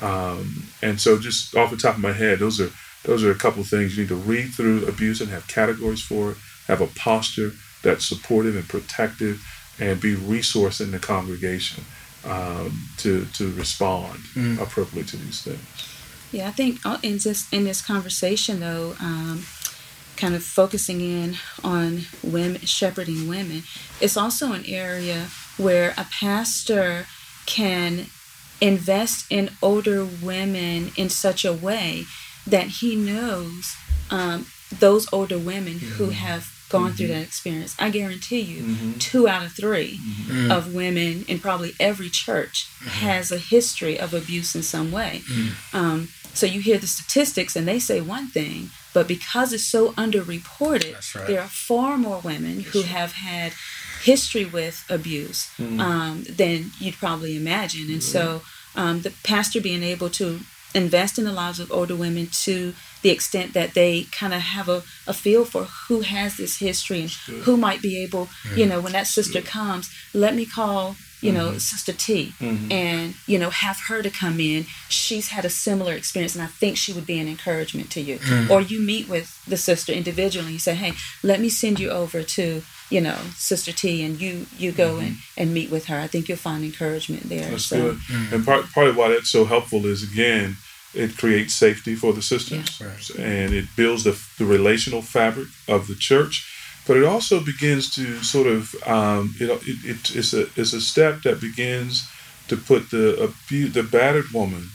Um, 0.02 0.68
and 0.82 1.00
so, 1.00 1.18
just 1.18 1.56
off 1.56 1.70
the 1.70 1.76
top 1.76 1.96
of 1.96 2.00
my 2.00 2.12
head, 2.12 2.38
those 2.38 2.60
are 2.60 2.70
those 3.04 3.24
are 3.24 3.30
a 3.30 3.36
couple 3.36 3.60
of 3.62 3.68
things 3.68 3.96
you 3.96 4.04
need 4.04 4.08
to 4.08 4.14
read 4.14 4.52
through 4.54 4.86
abuse 4.86 5.20
and 5.20 5.30
have 5.30 5.46
categories 5.46 6.02
for 6.02 6.32
it. 6.32 6.36
Have 6.66 6.80
a 6.80 6.86
posture 6.86 7.52
that's 7.82 8.06
supportive 8.06 8.56
and 8.56 8.68
protective, 8.68 9.44
and 9.78 10.00
be 10.00 10.14
resourced 10.14 10.80
in 10.80 10.90
the 10.90 10.98
congregation 10.98 11.84
um, 12.24 12.88
to 12.98 13.26
to 13.34 13.52
respond 13.52 14.20
appropriately 14.60 15.04
to 15.04 15.16
these 15.16 15.42
things. 15.42 15.90
Yeah, 16.32 16.48
I 16.48 16.52
think 16.52 16.84
uh, 16.84 16.98
in 17.02 17.18
this 17.18 17.52
in 17.52 17.64
this 17.64 17.80
conversation 17.80 18.60
though, 18.60 18.96
um, 19.00 19.44
kind 20.16 20.34
of 20.34 20.42
focusing 20.42 21.00
in 21.00 21.36
on 21.62 22.02
women 22.22 22.60
shepherding 22.62 23.28
women, 23.28 23.62
it's 24.00 24.16
also 24.16 24.52
an 24.52 24.64
area 24.66 25.28
where 25.56 25.94
a 25.96 26.06
pastor 26.10 27.06
can 27.46 28.06
invest 28.60 29.26
in 29.30 29.50
older 29.62 30.04
women 30.04 30.92
in 30.96 31.08
such 31.08 31.44
a 31.44 31.52
way 31.52 32.04
that 32.46 32.66
he 32.66 32.96
knows 32.96 33.74
um, 34.10 34.46
those 34.70 35.12
older 35.12 35.38
women 35.38 35.78
who 35.78 36.04
mm-hmm. 36.04 36.12
have 36.12 36.50
gone 36.68 36.92
through 36.92 37.06
mm-hmm. 37.06 37.14
that 37.14 37.22
experience. 37.22 37.76
I 37.78 37.90
guarantee 37.90 38.40
you, 38.40 38.62
mm-hmm. 38.62 38.98
two 38.98 39.28
out 39.28 39.44
of 39.46 39.52
3 39.52 39.98
of 40.50 40.74
women 40.74 41.24
in 41.28 41.38
probably 41.38 41.72
every 41.78 42.08
church 42.08 42.68
has 42.84 43.30
a 43.30 43.38
history 43.38 43.98
of 43.98 44.12
abuse 44.12 44.54
in 44.56 44.62
some 44.62 44.90
way. 44.90 45.22
Um, 45.72 46.08
so 46.32 46.46
you 46.46 46.60
hear 46.60 46.78
the 46.78 46.88
statistics 46.88 47.54
and 47.54 47.66
they 47.66 47.78
say 47.78 48.00
one 48.00 48.26
thing, 48.26 48.70
but 48.92 49.06
because 49.06 49.52
it's 49.52 49.64
so 49.64 49.92
underreported, 49.92 50.92
That's 50.92 51.14
right. 51.14 51.26
there 51.28 51.40
are 51.40 51.48
far 51.48 51.96
more 51.96 52.20
women 52.20 52.60
who 52.60 52.82
have 52.82 53.12
had 53.12 53.52
history 54.12 54.44
with 54.58 54.76
abuse 54.88 55.40
um, 55.80 56.24
than 56.40 56.70
you'd 56.82 56.98
probably 57.04 57.34
imagine. 57.36 57.86
And 57.94 58.02
so 58.14 58.42
um, 58.80 58.96
the 59.02 59.12
pastor 59.22 59.60
being 59.60 59.82
able 59.94 60.10
to 60.20 60.26
invest 60.74 61.18
in 61.20 61.24
the 61.24 61.32
lives 61.32 61.60
of 61.60 61.70
older 61.70 61.96
women 62.04 62.26
to 62.46 62.74
the 63.02 63.10
extent 63.10 63.54
that 63.54 63.74
they 63.74 63.92
kind 64.20 64.34
of 64.34 64.40
have 64.40 64.68
a, 64.68 64.82
a 65.06 65.14
feel 65.14 65.44
for 65.44 65.62
who 65.86 66.00
has 66.00 66.36
this 66.36 66.58
history 66.58 67.00
and 67.02 67.10
who 67.44 67.56
might 67.56 67.80
be 67.80 68.02
able, 68.02 68.28
you 68.56 68.66
know, 68.66 68.80
when 68.80 68.92
that 68.92 69.06
sister 69.06 69.40
comes, 69.40 69.88
let 70.12 70.34
me 70.34 70.44
call, 70.44 70.96
you 71.20 71.32
know, 71.32 71.52
Sister 71.58 71.92
T 71.92 72.32
and, 72.72 73.14
you 73.26 73.38
know, 73.38 73.50
have 73.50 73.78
her 73.88 74.02
to 74.02 74.10
come 74.10 74.40
in. 74.40 74.66
She's 74.88 75.28
had 75.28 75.44
a 75.44 75.50
similar 75.50 75.92
experience 75.94 76.34
and 76.34 76.42
I 76.44 76.48
think 76.48 76.76
she 76.76 76.92
would 76.92 77.06
be 77.06 77.18
an 77.20 77.28
encouragement 77.28 77.88
to 77.92 78.00
you. 78.00 78.18
Or 78.50 78.60
you 78.60 78.80
meet 78.80 79.08
with 79.08 79.28
the 79.46 79.56
sister 79.56 79.92
individually 79.92 80.46
and 80.46 80.52
you 80.54 80.58
say, 80.58 80.74
hey, 80.74 80.92
let 81.22 81.40
me 81.40 81.48
send 81.48 81.78
you 81.78 81.90
over 81.90 82.22
to, 82.22 82.62
you 82.90 83.00
know, 83.00 83.16
Sister 83.36 83.72
T 83.72 84.02
and 84.04 84.20
you 84.20 84.46
you 84.58 84.72
go 84.72 84.98
and, 84.98 85.16
and 85.36 85.52
meet 85.54 85.70
with 85.70 85.86
her. 85.86 85.98
I 85.98 86.06
think 86.06 86.28
you'll 86.28 86.38
find 86.38 86.64
encouragement 86.64 87.24
there. 87.28 87.50
That's 87.50 87.64
so, 87.66 87.76
good. 88.10 88.32
And 88.32 88.44
part 88.44 88.70
part 88.72 88.88
of 88.88 88.96
why 88.96 89.08
that's 89.08 89.30
so 89.30 89.44
helpful 89.44 89.86
is 89.86 90.02
again, 90.02 90.56
it 90.94 91.16
creates 91.16 91.54
safety 91.54 91.94
for 91.94 92.12
the 92.12 92.22
sisters, 92.22 92.80
Yeah. 92.80 92.86
Right. 92.88 93.10
and 93.18 93.54
it 93.54 93.64
builds 93.76 94.04
the, 94.04 94.20
the 94.38 94.44
relational 94.44 95.02
fabric 95.02 95.48
of 95.68 95.86
the 95.88 95.94
church. 95.94 96.50
But 96.86 96.98
it 96.98 97.04
also 97.04 97.40
begins 97.40 97.88
to 97.94 98.22
sort 98.22 98.46
of 98.46 98.74
um, 98.86 99.34
it, 99.40 99.48
it, 99.50 99.84
it 99.84 100.16
it's 100.16 100.34
a 100.34 100.42
it's 100.54 100.74
a 100.74 100.80
step 100.80 101.22
that 101.22 101.40
begins 101.40 102.06
to 102.48 102.56
put 102.58 102.90
the 102.90 103.14
abu- 103.22 103.68
the 103.68 103.82
battered 103.82 104.30
woman 104.34 104.68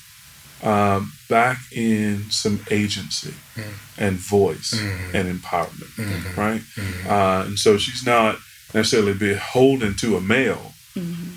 um, 0.63 1.13
back 1.29 1.57
in 1.71 2.29
some 2.29 2.59
agency 2.69 3.33
mm-hmm. 3.55 4.03
and 4.03 4.17
voice 4.17 4.73
mm-hmm. 4.73 5.15
and 5.15 5.39
empowerment, 5.39 5.95
mm-hmm. 5.95 6.39
right? 6.39 6.61
Uh, 7.07 7.45
and 7.45 7.57
so 7.57 7.77
she's 7.77 8.05
not 8.05 8.37
necessarily 8.73 9.13
beholden 9.13 9.95
to 9.95 10.17
a 10.17 10.21
male 10.21 10.73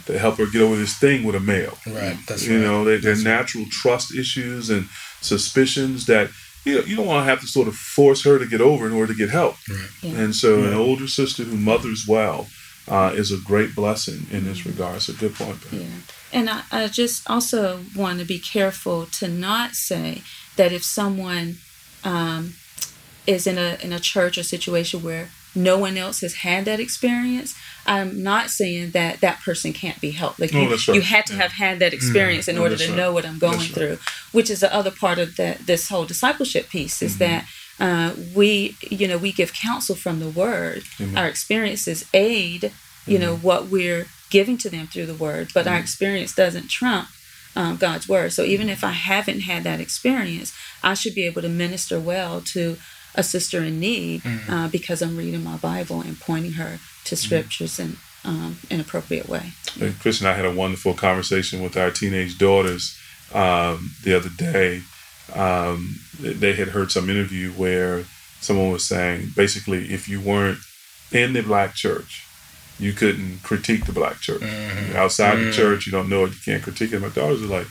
to 0.07 0.19
help 0.19 0.37
her 0.37 0.47
get 0.47 0.63
over 0.63 0.77
this 0.77 0.97
thing 0.99 1.25
with 1.25 1.35
a 1.35 1.41
male. 1.41 1.79
Right. 1.87 2.17
That's 2.27 2.47
you 2.47 2.57
right. 2.57 2.65
know, 2.65 2.85
they, 2.85 2.97
they're 2.97 3.15
That's 3.15 3.25
natural 3.25 3.65
trust 3.71 4.15
issues 4.15 4.71
and 4.71 4.87
suspicions 5.21 6.07
that 6.07 6.31
you 6.65 6.77
know, 6.77 6.85
you 6.85 6.97
don't 6.97 7.07
want 7.07 7.25
to 7.25 7.31
have 7.31 7.41
to 7.41 7.47
sort 7.47 7.69
of 7.69 7.75
force 7.75 8.25
her 8.25 8.39
to 8.39 8.47
get 8.47 8.61
over 8.61 8.87
in 8.87 8.93
order 8.93 9.13
to 9.13 9.19
get 9.19 9.31
help. 9.31 9.57
Right. 9.69 9.89
Yeah. 10.03 10.19
And 10.21 10.35
so, 10.35 10.63
an 10.63 10.75
older 10.75 11.09
sister 11.09 11.43
who 11.43 11.57
mothers 11.57 12.07
well 12.07 12.47
uh, 12.89 13.13
is 13.15 13.31
a 13.33 13.39
great 13.39 13.75
blessing 13.75 14.27
in 14.31 14.45
this 14.45 14.67
regard. 14.67 14.97
It's 14.97 15.09
a 15.09 15.13
good 15.13 15.35
point. 15.35 15.59
Yeah. 15.71 15.87
And 16.33 16.49
I, 16.51 16.63
I 16.73 16.89
just 16.89 17.29
also 17.31 17.81
want 17.97 18.19
to 18.21 18.25
be 18.25 18.39
careful 18.39 19.07
to 19.07 19.29
not 19.29 19.75
say 19.75 20.23
that 20.57 20.73
if 20.73 20.83
someone 20.85 21.57
um, 22.05 22.55
is 23.27 23.47
in 23.47 23.59
a 23.59 23.79
in 23.83 23.93
a 23.93 24.01
church 24.01 24.37
or 24.39 24.43
situation 24.43 25.03
where 25.03 25.29
no 25.55 25.77
one 25.77 25.99
else 25.99 26.21
has 26.23 26.35
had 26.37 26.65
that 26.65 26.81
experience, 26.81 27.55
I'm 27.87 28.23
not 28.23 28.49
saying 28.49 28.93
that 28.93 29.21
that 29.21 29.41
person 29.43 29.73
can't 29.75 30.01
be 30.01 30.13
helped. 30.13 30.41
Like 30.41 30.53
No, 30.55 30.63
you, 30.63 30.71
right. 30.71 30.89
you 30.89 31.01
had 31.03 31.27
to 31.27 31.35
Yeah. 31.35 31.43
have 31.43 31.53
had 31.53 31.79
that 31.81 31.93
experience 31.93 32.49
in 32.49 32.57
order 32.57 32.77
to 32.77 32.89
right. 32.89 32.97
know 32.97 33.13
what 33.13 33.27
I'm 33.27 33.39
going 33.39 33.59
That's 33.59 33.69
right. 33.69 33.75
through, 33.75 33.99
which 34.33 34.49
is 34.51 34.61
the 34.61 34.75
other 34.75 34.91
part 34.91 35.19
of 35.19 35.37
that 35.37 35.67
this 35.67 35.89
whole 35.91 36.07
discipleship 36.07 36.71
piece 36.71 36.97
Mm-hmm. 36.97 37.05
is 37.07 37.19
that 37.19 37.45
uh, 37.87 38.09
we 38.39 38.51
you 38.99 39.07
know 39.09 39.19
we 39.27 39.31
give 39.41 39.51
counsel 39.69 39.97
from 40.05 40.17
the 40.25 40.33
word. 40.45 40.83
Amen. 41.01 41.17
Our 41.19 41.29
experiences 41.35 41.99
aid 42.29 42.61
you 43.13 43.19
know 43.23 43.35
Mm-hmm. 43.35 43.49
what 43.49 43.63
we're 43.75 44.05
giving 44.37 44.59
to 44.65 44.69
them 44.75 44.87
through 44.91 45.07
the 45.13 45.21
word, 45.27 45.47
but 45.57 45.65
our 45.73 45.79
experience 45.85 46.33
doesn't 46.43 46.69
trump 46.79 47.07
um, 47.61 47.77
God's 47.87 48.07
word. 48.15 48.29
So 48.33 48.43
even 48.55 48.69
if 48.77 48.81
I 48.93 48.95
haven't 49.13 49.41
had 49.51 49.63
that 49.69 49.81
experience, 49.87 50.49
I 50.91 50.95
should 50.95 51.15
be 51.21 51.27
able 51.31 51.43
to 51.43 51.49
minister 51.65 51.97
well 52.13 52.35
to 52.55 52.63
a 53.15 53.23
sister 53.23 53.59
in 53.69 53.75
need 53.89 54.23
uh, 54.49 54.69
because 54.77 54.99
I'm 55.05 55.17
reading 55.23 55.45
my 55.53 55.59
Bible 55.73 56.01
and 56.07 56.15
pointing 56.29 56.53
her 56.63 56.73
to 57.09 57.15
scriptures 57.17 57.75
in 57.79 57.91
um, 58.25 58.53
an 58.71 58.81
appropriate 58.81 59.29
way. 59.29 59.47
And 59.81 59.99
Chris 60.03 60.21
and 60.21 60.29
I 60.33 60.35
had 60.41 60.47
a 60.47 60.55
wonderful 60.63 60.95
conversation 60.95 61.57
with 61.65 61.77
our 61.77 61.91
teenage 61.91 62.35
daughters 62.39 62.97
um, 63.35 63.79
the 64.05 64.15
other 64.19 64.31
day. 64.51 64.69
Um, 65.35 65.97
they 66.21 66.55
had 66.55 66.69
heard 66.69 66.91
some 66.93 67.09
interview 67.09 67.51
where 67.53 68.05
someone 68.41 68.71
was 68.71 68.87
saying 68.87 69.31
basically, 69.37 69.93
if 69.93 70.09
you 70.09 70.21
weren't 70.21 70.59
in 71.13 71.33
the 71.33 71.43
black 71.43 71.75
church, 71.75 72.27
you 72.79 72.93
couldn't 72.93 73.43
critique 73.43 73.87
the 73.87 73.93
black 73.93 74.19
church. 74.21 74.43
You're 74.43 74.99
outside 74.99 75.37
the 75.37 75.53
church, 75.53 75.87
you 75.87 75.93
don't 75.93 76.09
know 76.09 76.25
it, 76.25 76.33
you 76.33 76.41
can't 76.45 76.63
critique 76.63 76.93
it. 76.93 77.01
My 77.01 77.09
daughters 77.09 77.43
are 77.43 77.47
like, 77.47 77.67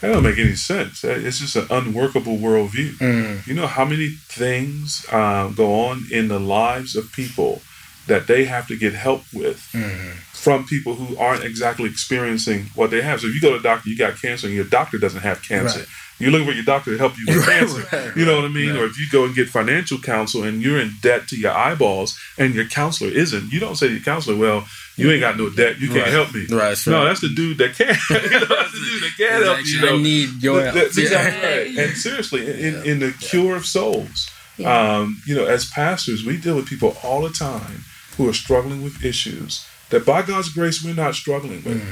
that 0.00 0.12
don't 0.12 0.22
make 0.22 0.38
any 0.38 0.54
sense. 0.54 1.04
It's 1.04 1.38
just 1.38 1.56
an 1.56 1.66
unworkable 1.70 2.36
worldview. 2.38 2.92
Mm. 2.98 3.46
You 3.46 3.54
know 3.54 3.66
how 3.66 3.84
many 3.84 4.08
things 4.08 5.06
um, 5.12 5.54
go 5.54 5.74
on 5.88 6.04
in 6.10 6.28
the 6.28 6.40
lives 6.40 6.96
of 6.96 7.12
people 7.12 7.60
that 8.06 8.26
they 8.26 8.44
have 8.44 8.66
to 8.68 8.76
get 8.78 8.94
help 8.94 9.22
with 9.32 9.58
Mm-hmm. 9.72 10.12
from 10.32 10.64
people 10.64 10.94
who 10.94 11.16
aren't 11.18 11.44
exactly 11.44 11.88
experiencing 11.88 12.70
what 12.74 12.90
they 12.90 13.02
have. 13.02 13.20
So 13.20 13.26
if 13.28 13.34
you 13.34 13.40
go 13.42 13.50
to 13.50 13.56
a 13.56 13.62
doctor, 13.62 13.88
you 13.90 13.96
got 13.96 14.20
cancer, 14.20 14.46
and 14.46 14.56
your 14.56 14.64
doctor 14.64 14.98
doesn't 14.98 15.20
have 15.20 15.42
cancer. 15.42 15.80
Right. 15.80 15.88
You're 16.20 16.30
looking 16.30 16.46
for 16.46 16.52
your 16.52 16.64
doctor 16.64 16.92
to 16.92 16.98
help 16.98 17.14
you 17.18 17.24
with 17.34 17.46
cancer. 17.48 17.84
right, 17.92 18.14
you 18.16 18.24
know 18.26 18.36
what 18.36 18.44
I 18.44 18.48
mean? 18.48 18.70
right. 18.70 18.80
Or 18.80 18.84
if 18.84 18.98
you 18.98 19.06
go 19.10 19.24
and 19.24 19.34
get 19.34 19.48
financial 19.48 19.98
counsel 19.98 20.44
and 20.44 20.62
you're 20.62 20.78
in 20.78 20.92
debt 21.02 21.26
to 21.28 21.36
your 21.36 21.52
eyeballs 21.52 22.18
and 22.38 22.54
your 22.54 22.66
counselor 22.66 23.10
isn't, 23.10 23.50
you 23.52 23.58
don't 23.58 23.76
say 23.76 23.88
to 23.88 23.94
your 23.94 24.02
counselor, 24.02 24.36
well, 24.36 24.66
you 24.96 25.10
ain't 25.10 25.20
got 25.20 25.38
no 25.38 25.48
debt, 25.48 25.80
you 25.80 25.88
can't 25.88 26.00
Right. 26.02 26.12
help 26.12 26.34
me. 26.34 26.42
Right, 26.50 26.68
that's 26.68 26.86
No, 26.86 27.04
that's 27.04 27.20
the 27.22 27.30
dude 27.34 27.56
that 27.58 27.74
can. 27.74 27.88
you 28.10 28.30
know, 28.30 28.46
that's 28.46 28.72
the 28.72 28.86
dude 28.90 29.02
that 29.02 29.12
can 29.16 29.42
help 29.42 29.56
you. 29.56 29.62
Exactly. 29.62 29.88
know. 29.90 29.94
I 29.98 30.02
need 30.02 30.42
your 30.42 30.62
help. 30.62 30.74
That's 30.74 30.96
Yeah. 30.98 31.04
exactly 31.04 31.48
right. 31.48 31.78
And 31.88 31.96
seriously, 31.96 32.46
in, 32.50 32.74
in, 32.76 32.84
in 32.84 32.98
the 32.98 33.12
cure 33.12 33.56
of 33.56 33.64
souls, 33.64 34.28
Yeah. 34.58 34.98
um, 34.98 35.22
you 35.26 35.34
know, 35.34 35.46
as 35.46 35.64
pastors, 35.70 36.24
we 36.24 36.36
deal 36.36 36.56
with 36.56 36.66
people 36.66 36.96
all 37.02 37.22
the 37.22 37.30
time 37.30 37.84
who 38.18 38.28
are 38.28 38.34
struggling 38.34 38.82
with 38.82 39.02
issues 39.02 39.64
that 39.90 40.06
by 40.06 40.22
God's 40.22 40.48
grace 40.48 40.82
we're 40.84 40.94
not 40.94 41.14
struggling 41.14 41.62
with. 41.64 41.82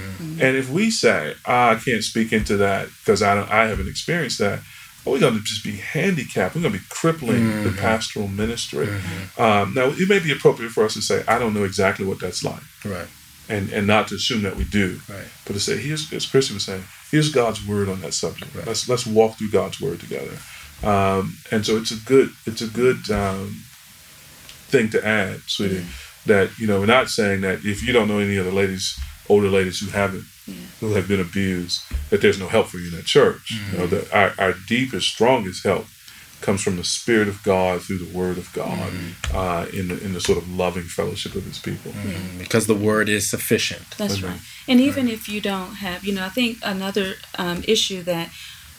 And 0.41 0.57
if 0.57 0.71
we 0.71 0.91
say, 0.91 1.35
"Ah, 1.47 1.71
I 1.71 1.75
can't 1.77 2.03
speak 2.05 2.33
into 2.33 2.57
that 2.59 2.89
because 3.01 3.23
I 3.23 3.35
don't, 3.35 3.51
I 3.51 3.67
haven't 3.67 3.89
experienced 3.89 4.39
that, 4.39 4.61
well, 5.05 5.15
we're 5.15 5.21
going 5.21 5.35
to 5.35 5.41
just 5.43 5.65
be 5.65 5.77
handicapped. 5.77 6.55
We're 6.55 6.63
going 6.63 6.75
to 6.75 6.79
be 6.81 6.85
crippling 6.91 7.65
the 7.65 7.71
pastoral 7.73 8.29
ministry. 8.29 8.89
Um, 9.39 9.73
now, 9.75 9.87
it 9.93 10.09
may 10.09 10.19
be 10.19 10.33
appropriate 10.33 10.71
for 10.71 10.85
us 10.85 10.95
to 10.95 11.03
say, 11.03 11.25
I 11.27 11.39
don't 11.39 11.55
know 11.55 11.65
exactly 11.65 12.05
what 12.05 12.21
that's 12.21 12.43
like, 12.45 12.63
Right. 12.85 13.07
and, 13.49 13.71
and 13.73 13.87
not 13.87 14.09
to 14.09 14.17
assume 14.17 14.43
that 14.43 14.57
we 14.57 14.65
do, 14.65 15.01
Right. 15.09 15.25
but 15.47 15.53
to 15.55 15.61
say, 15.61 15.77
here's, 15.79 16.13
as 16.13 16.27
Christian 16.27 16.55
was 16.57 16.65
saying, 16.65 16.85
here's 17.11 17.31
God's 17.33 17.67
word 17.67 17.89
on 17.89 18.01
that 18.03 18.13
subject. 18.15 18.55
Right. 18.55 18.67
Let's 18.67 18.89
let's 18.89 19.07
walk 19.07 19.39
through 19.39 19.51
God's 19.51 19.81
word 19.81 20.01
together. 20.01 20.37
Um, 20.83 21.39
and 21.51 21.65
so 21.67 21.77
it's 21.77 21.91
a 21.91 21.97
good 21.97 22.31
it's 22.47 22.61
a 22.63 22.67
good 22.69 23.11
um, 23.11 23.63
thing 24.69 24.91
to 24.91 25.05
add, 25.07 25.41
sweetie. 25.47 25.85
That 26.29 26.57
you 26.59 26.67
know, 26.67 26.81
we're 26.81 26.87
not 26.87 27.09
saying 27.11 27.41
that 27.43 27.65
if 27.65 27.83
you 27.83 27.93
don't 27.93 28.09
know 28.09 28.19
any 28.19 28.37
of 28.37 28.45
the 28.45 28.53
ladies, 28.53 28.99
older 29.29 29.49
ladies 29.49 29.81
who 29.81 29.91
haven't 29.91 30.25
who 30.81 30.93
have 30.95 31.07
been 31.09 31.21
abused, 31.21 31.83
that 32.11 32.21
there's 32.23 32.39
no 32.39 32.49
help 32.49 32.67
for 32.69 32.79
you 32.79 32.89
in 32.91 32.97
that 32.97 33.05
church. 33.05 33.53
You 33.73 33.79
know, 33.79 33.87
that 33.89 34.05
our, 34.15 34.33
our 34.39 34.55
deepest, 34.67 35.07
strongest 35.09 35.63
help 35.65 35.85
comes 36.41 36.63
from 36.63 36.77
the 36.77 36.85
Spirit 36.85 37.29
of 37.29 37.43
God 37.43 37.83
through 37.83 37.99
the 37.99 38.17
Word 38.17 38.39
of 38.39 38.51
God 38.53 38.79
Mm-hmm. 38.93 39.37
uh, 39.37 39.67
in 39.79 39.89
the 39.89 39.97
in 40.05 40.13
the 40.15 40.21
sort 40.21 40.39
of 40.39 40.49
loving 40.49 40.85
fellowship 40.85 41.35
of 41.35 41.45
His 41.45 41.59
people. 41.59 41.91
Mm-hmm. 41.93 42.39
because 42.39 42.67
the 42.67 42.75
word 42.77 43.09
is 43.09 43.29
sufficient. 43.29 43.83
That's 43.99 44.19
Amen. 44.19 44.31
right. 44.33 44.41
And 44.69 44.81
even 44.81 45.09
if 45.09 45.29
you 45.29 45.41
don't 45.41 45.75
have, 45.87 46.05
you 46.05 46.15
know, 46.15 46.25
I 46.25 46.29
think 46.31 46.59
another 46.63 47.15
um, 47.39 47.65
issue 47.67 48.03
that 48.05 48.31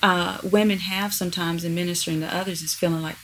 uh, 0.01 0.37
women 0.43 0.79
have 0.79 1.13
sometimes 1.13 1.63
in 1.63 1.75
ministering 1.75 2.21
to 2.21 2.33
others 2.35 2.61
is 2.61 2.73
feeling 2.73 3.01
like, 3.01 3.17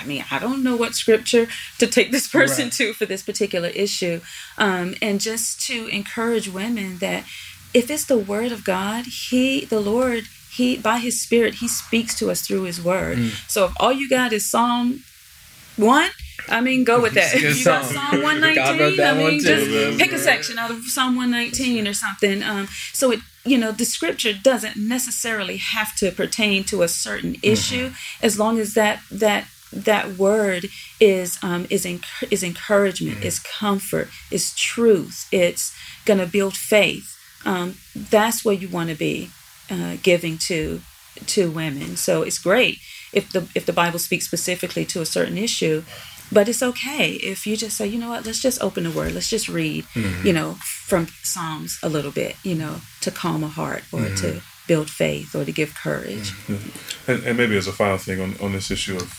I 0.00 0.06
mean, 0.06 0.24
I 0.30 0.38
don't 0.38 0.62
know 0.62 0.76
what 0.76 0.94
scripture 0.94 1.48
to 1.78 1.86
take 1.86 2.10
this 2.12 2.28
person 2.28 2.66
Right. 2.66 2.72
to 2.74 2.92
for 2.92 3.06
this 3.06 3.22
particular 3.22 3.68
issue. 3.68 4.20
Um, 4.56 4.94
and 5.02 5.20
just 5.20 5.60
to 5.66 5.86
encourage 5.88 6.48
women 6.48 6.98
that 6.98 7.24
if 7.74 7.90
it's 7.90 8.04
the 8.04 8.18
word 8.18 8.52
of 8.52 8.64
God, 8.64 9.06
He, 9.06 9.64
the 9.64 9.80
Lord, 9.80 10.24
He, 10.52 10.76
by 10.76 10.98
His 10.98 11.20
Spirit, 11.20 11.54
He 11.54 11.68
speaks 11.68 12.14
to 12.20 12.30
us 12.30 12.40
through 12.42 12.62
His 12.62 12.82
word. 12.82 13.18
So 13.48 13.66
if 13.66 13.72
all 13.80 13.92
you 13.92 14.08
got 14.08 14.32
is 14.32 14.48
Psalm 14.48 15.02
1, 15.76 16.10
I 16.48 16.60
mean, 16.60 16.84
go 16.84 17.00
with 17.00 17.14
that. 17.20 17.34
If 17.34 17.58
you 17.58 17.64
got. 17.64 17.84
Psalm 17.84 18.22
119, 18.22 18.78
wrote 18.80 18.96
that 18.96 19.14
I 19.14 19.18
mean, 19.18 19.40
just 19.40 19.98
pick 19.98 20.12
a 20.12 20.18
section 20.18 20.58
out 20.58 20.70
of 20.70 20.82
Psalm 20.84 21.14
119 21.16 21.86
or 21.86 21.92
something. 21.94 22.42
Um, 22.42 22.66
so 22.92 23.12
it, 23.12 23.20
you 23.44 23.56
know, 23.56 23.72
the 23.72 23.84
scripture 23.84 24.32
doesn't 24.32 24.76
necessarily 24.76 25.56
have 25.56 25.94
to 25.96 26.10
pertain 26.10 26.64
to 26.64 26.82
a 26.82 26.88
certain 26.88 27.36
issue, 27.42 27.92
as 28.22 28.38
long 28.38 28.58
as 28.58 28.74
that 28.74 29.00
that 29.10 29.46
that 29.72 30.18
word 30.18 30.66
is 30.98 31.38
um, 31.42 31.66
is 31.70 31.84
enc- 31.84 32.30
is 32.30 32.42
encouragement, 32.42 33.24
is 33.24 33.38
comfort, 33.38 34.08
is 34.30 34.54
truth. 34.54 35.28
It's 35.32 35.74
going 36.04 36.20
to 36.20 36.26
build 36.26 36.56
faith. 36.56 37.16
Um, 37.44 37.76
that's 37.94 38.44
what 38.44 38.60
you 38.60 38.68
want 38.68 38.90
to 38.90 38.96
be 38.96 39.30
uh, 39.70 39.96
giving 40.02 40.36
to 40.38 40.82
to 41.26 41.50
women. 41.50 41.96
So 41.96 42.22
it's 42.22 42.38
great 42.38 42.78
if 43.12 43.32
the 43.32 43.48
if 43.54 43.66
the 43.66 43.72
Bible 43.72 43.98
speaks 43.98 44.26
specifically 44.26 44.84
to 44.86 45.00
a 45.00 45.06
certain 45.06 45.38
issue, 45.38 45.82
but 46.32 46.48
it's 46.48 46.62
okay 46.62 47.12
if 47.12 47.46
you 47.46 47.56
just 47.56 47.76
say, 47.76 47.86
you 47.86 47.98
know 47.98 48.10
what, 48.10 48.26
let's 48.26 48.40
just 48.40 48.62
open 48.62 48.84
the 48.84 48.90
word, 48.90 49.12
let's 49.12 49.30
just 49.30 49.48
read, 49.48 49.84
mm-hmm. 49.94 50.26
you 50.26 50.32
know, 50.32 50.56
from 50.62 51.08
Psalms 51.22 51.78
a 51.82 51.88
little 51.88 52.10
bit, 52.10 52.36
you 52.42 52.54
know, 52.54 52.80
to 53.00 53.10
calm 53.10 53.42
a 53.42 53.48
heart 53.48 53.82
or 53.92 54.00
to 54.00 54.06
mm-hmm. 54.06 54.38
build 54.66 54.90
faith 54.90 55.34
or 55.34 55.44
to 55.44 55.52
give 55.52 55.74
courage. 55.74 56.32
Mm-hmm. 56.46 57.10
And, 57.10 57.24
and 57.24 57.36
maybe 57.36 57.56
as 57.56 57.66
a 57.66 57.72
final 57.72 57.98
thing 57.98 58.20
on, 58.20 58.36
on 58.40 58.52
this 58.52 58.70
issue 58.70 58.96
of 58.96 59.12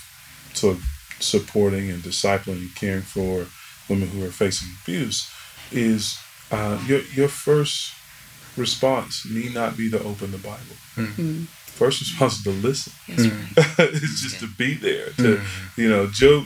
sort 0.53 0.77
of 0.77 0.83
supporting 1.19 1.89
and 1.89 2.01
discipling 2.01 2.61
and 2.61 2.75
caring 2.75 3.01
for 3.01 3.47
women 3.89 4.09
who 4.09 4.25
are 4.25 4.31
facing 4.31 4.69
abuse 4.81 5.31
is 5.71 6.17
uh, 6.51 6.81
your 6.85 7.01
your 7.13 7.27
first 7.27 7.93
response 8.57 9.25
need 9.29 9.53
not 9.53 9.77
be 9.77 9.89
to 9.89 10.01
open 10.03 10.31
the 10.31 10.37
Bible. 10.37 10.75
Mm. 10.95 11.47
First 11.47 12.01
response 12.01 12.37
is 12.37 12.43
to 12.43 12.49
listen. 12.51 12.93
That's 13.07 13.27
right. 13.79 13.89
it's 13.93 14.21
just 14.21 14.39
to 14.39 14.47
be 14.47 14.75
there. 14.75 15.09
To 15.17 15.41
you 15.77 15.89
know, 15.89 16.07
Job. 16.07 16.45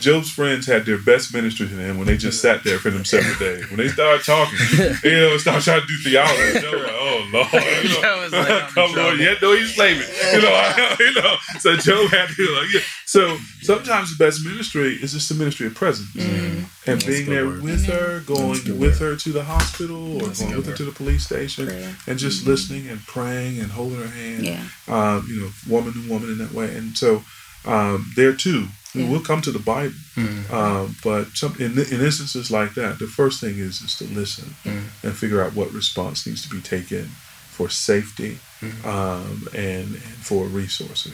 Job's 0.00 0.30
friends 0.30 0.66
had 0.66 0.86
their 0.86 0.98
best 0.98 1.32
ministry 1.34 1.68
to 1.68 1.74
him 1.74 1.98
when 1.98 2.06
they 2.06 2.16
just 2.16 2.40
sat 2.40 2.64
there 2.64 2.78
for 2.78 2.90
them 2.90 3.04
seven 3.04 3.32
days. 3.38 3.68
When 3.68 3.76
they 3.78 3.88
started 3.88 4.24
talking, 4.24 4.58
you 5.04 5.10
know, 5.20 5.36
started 5.38 5.62
trying 5.62 5.80
to 5.82 5.86
do 5.86 5.96
theology. 6.10 6.60
Job 6.60 6.72
was 6.72 6.82
like, 6.82 6.92
"Oh 6.94 7.28
Lord, 7.32 7.52
you 7.84 8.02
know, 8.02 8.28
like, 8.32 8.68
come 8.68 8.92
Lord, 8.92 8.94
trouble. 8.94 9.18
yet 9.20 9.38
though 9.40 9.54
he's 9.56 9.74
slaving." 9.74 10.06
You 10.32 10.42
know, 10.42 10.52
I- 10.52 10.96
you 11.00 11.14
know. 11.14 11.36
So 11.60 11.76
Job 11.76 12.10
had 12.10 12.28
to 12.28 12.56
like, 12.60 12.72
yeah. 12.74 12.80
So 13.06 13.36
sometimes 13.62 14.16
the 14.16 14.24
best 14.24 14.44
ministry 14.44 14.94
is 14.94 15.12
just 15.12 15.28
the 15.28 15.34
ministry 15.36 15.66
of 15.66 15.74
presence 15.74 16.14
and 16.16 16.66
That's 16.86 17.04
being 17.04 17.28
there 17.30 17.46
word. 17.46 17.62
with 17.62 17.86
her, 17.86 18.20
going 18.26 18.78
with 18.78 19.00
word. 19.00 19.12
her 19.12 19.16
to 19.16 19.32
the 19.32 19.44
hospital 19.44 20.16
or 20.16 20.26
That's 20.28 20.40
going 20.40 20.52
good 20.52 20.56
with 20.58 20.66
her 20.70 20.76
to 20.76 20.84
the 20.84 20.92
police 20.92 21.24
station, 21.24 21.66
Prayer. 21.66 21.94
and 22.06 22.18
just 22.18 22.46
listening 22.46 22.88
and 22.88 23.00
praying 23.06 23.60
and 23.60 23.70
holding 23.70 24.00
her 24.00 24.08
hand 24.08 24.44
Yeah. 24.44 24.64
um, 24.88 25.26
you 25.28 25.40
know, 25.42 25.50
woman 25.68 25.92
to 25.92 26.08
woman 26.10 26.30
in 26.30 26.38
that 26.38 26.52
way. 26.52 26.74
And 26.74 26.96
so 26.96 27.22
um, 27.64 28.10
there 28.16 28.32
too, 28.32 28.62
we 28.62 28.68
Yeah. 28.94 29.08
will 29.10 29.20
come 29.20 29.40
to 29.42 29.50
the 29.50 29.58
Bible, 29.58 29.94
Mm. 30.16 30.50
um, 30.52 30.96
but 31.02 31.24
some, 31.36 31.54
in, 31.58 31.72
in 31.78 32.00
instances 32.00 32.50
like 32.50 32.74
that, 32.74 32.98
the 32.98 33.06
first 33.06 33.40
thing 33.40 33.58
is 33.58 33.80
is 33.82 33.96
to 33.98 34.04
listen 34.04 34.54
Mm. 34.64 34.84
and 35.02 35.16
figure 35.16 35.42
out 35.42 35.54
what 35.54 35.72
response 35.72 36.26
needs 36.26 36.42
to 36.42 36.48
be 36.48 36.60
taken 36.60 37.10
for 37.50 37.68
safety 37.68 38.38
um, 38.84 39.48
and, 39.54 39.94
and 39.94 40.16
for 40.28 40.46
resources. 40.46 41.12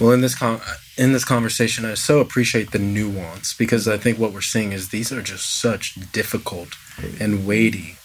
Well, 0.00 0.12
in 0.12 0.20
this 0.22 0.34
con- 0.34 0.60
in 0.96 1.12
this 1.12 1.24
conversation, 1.24 1.84
I 1.84 1.94
so 1.94 2.20
appreciate 2.20 2.70
the 2.70 2.78
nuance 2.78 3.52
because 3.54 3.86
I 3.86 3.98
think 3.98 4.18
what 4.18 4.32
we're 4.32 4.40
seeing 4.54 4.72
is 4.72 4.88
these 4.88 5.12
are 5.12 5.22
just 5.22 5.60
such 5.60 5.94
difficult 6.12 6.70
and 7.20 7.46
weighty, 7.46 7.96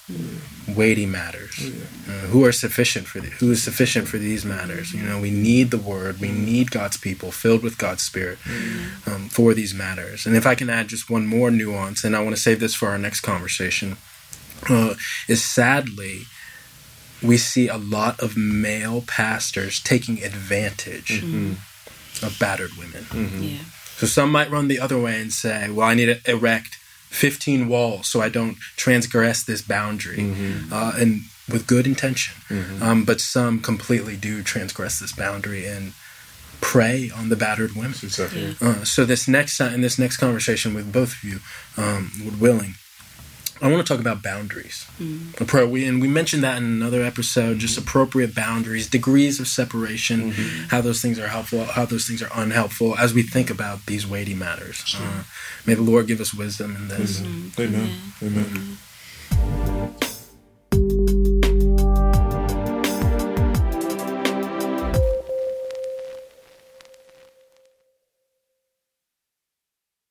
weighty 0.67 1.05
matters. 1.05 1.71
Uh, 2.07 2.11
who 2.27 2.45
are 2.45 2.51
sufficient 2.51 3.07
for 3.07 3.19
the, 3.19 3.27
who 3.27 3.51
is 3.51 3.61
sufficient 3.61 4.07
for 4.07 4.17
these 4.17 4.45
matters? 4.45 4.93
You 4.93 5.03
know, 5.03 5.19
we 5.19 5.31
need 5.31 5.71
the 5.71 5.77
Word, 5.77 6.19
we 6.19 6.31
need 6.31 6.71
God's 6.71 6.97
people 6.97 7.31
filled 7.31 7.63
with 7.63 7.77
God's 7.77 8.03
Spirit 8.03 8.39
um, 9.05 9.29
for 9.29 9.53
these 9.53 9.73
matters. 9.73 10.25
And 10.25 10.35
if 10.35 10.45
I 10.45 10.55
can 10.55 10.69
add 10.69 10.87
just 10.87 11.09
one 11.09 11.27
more 11.27 11.51
nuance, 11.51 12.03
and 12.03 12.15
I 12.15 12.23
want 12.23 12.35
to 12.35 12.41
save 12.41 12.59
this 12.59 12.75
for 12.75 12.89
our 12.89 12.97
next 12.97 13.21
conversation, 13.21 13.97
uh, 14.69 14.95
is 15.27 15.43
sadly 15.43 16.23
we 17.21 17.37
see 17.37 17.67
a 17.67 17.77
lot 17.77 18.19
of 18.21 18.37
male 18.37 19.01
pastors 19.01 19.81
taking 19.81 20.23
advantage 20.23 21.21
of 22.23 22.37
battered 22.39 22.71
women. 22.77 23.05
Yeah. 23.41 23.57
So 23.97 24.07
some 24.07 24.31
might 24.31 24.49
run 24.49 24.69
the 24.69 24.79
other 24.79 24.97
way 24.97 25.19
and 25.19 25.31
say, 25.31 25.69
well, 25.69 25.87
I 25.87 25.93
need 25.93 26.05
to 26.05 26.31
erect 26.31 26.78
15 27.09 27.67
walls 27.67 28.07
so 28.07 28.21
I 28.21 28.29
don't 28.29 28.57
transgress 28.77 29.43
this 29.43 29.61
boundary, 29.61 30.19
uh, 30.71 30.93
and 30.95 31.21
with 31.51 31.65
good 31.67 31.87
intention. 31.87 32.35
Um, 32.81 33.05
but 33.05 33.19
some 33.19 33.59
completely 33.59 34.15
do 34.15 34.43
transgress 34.43 34.99
this 34.99 35.11
boundary 35.11 35.65
and 35.65 35.93
prey 36.61 37.09
on 37.15 37.29
the 37.29 37.35
battered 37.35 37.73
women. 37.75 37.95
Exactly. 38.03 38.55
Uh, 38.61 38.83
so 38.83 39.05
this 39.05 39.27
next 39.27 39.59
in 39.59 39.81
this 39.81 39.97
next 39.97 40.17
conversation 40.17 40.73
with 40.73 40.91
both 40.93 41.13
of 41.13 41.23
you, 41.23 41.39
um, 41.77 42.11
with 42.23 42.39
willing, 42.39 42.75
I 43.61 43.69
want 43.69 43.85
to 43.85 43.93
talk 43.93 43.99
about 43.99 44.23
boundaries. 44.23 44.87
Mm. 44.99 45.31
Appro- 45.35 45.69
we, 45.69 45.85
and 45.85 46.01
we 46.01 46.07
mentioned 46.07 46.43
that 46.43 46.57
in 46.57 46.63
another 46.63 47.03
episode. 47.03 47.59
Just 47.59 47.77
mm-hmm. 47.77 47.87
appropriate 47.87 48.33
boundaries, 48.33 48.89
degrees 48.89 49.39
of 49.39 49.47
separation, 49.47 50.31
mm-hmm. 50.31 50.67
how 50.69 50.81
those 50.81 51.01
things 51.01 51.19
are 51.19 51.27
helpful, 51.27 51.65
how 51.65 51.85
those 51.85 52.07
things 52.07 52.21
are 52.21 52.29
unhelpful, 52.33 52.97
as 52.97 53.13
we 53.13 53.21
think 53.21 53.49
about 53.49 53.85
these 53.85 54.07
weighty 54.07 54.33
matters. 54.33 54.95
Uh, 54.97 55.23
may 55.65 55.73
the 55.73 55.81
Lord 55.81 56.07
give 56.07 56.21
us 56.21 56.33
wisdom 56.33 56.75
in 56.75 56.87
this. 56.87 57.19
Mm-hmm. 57.19 57.61
Amen. 57.61 58.77
Amen. 59.41 60.08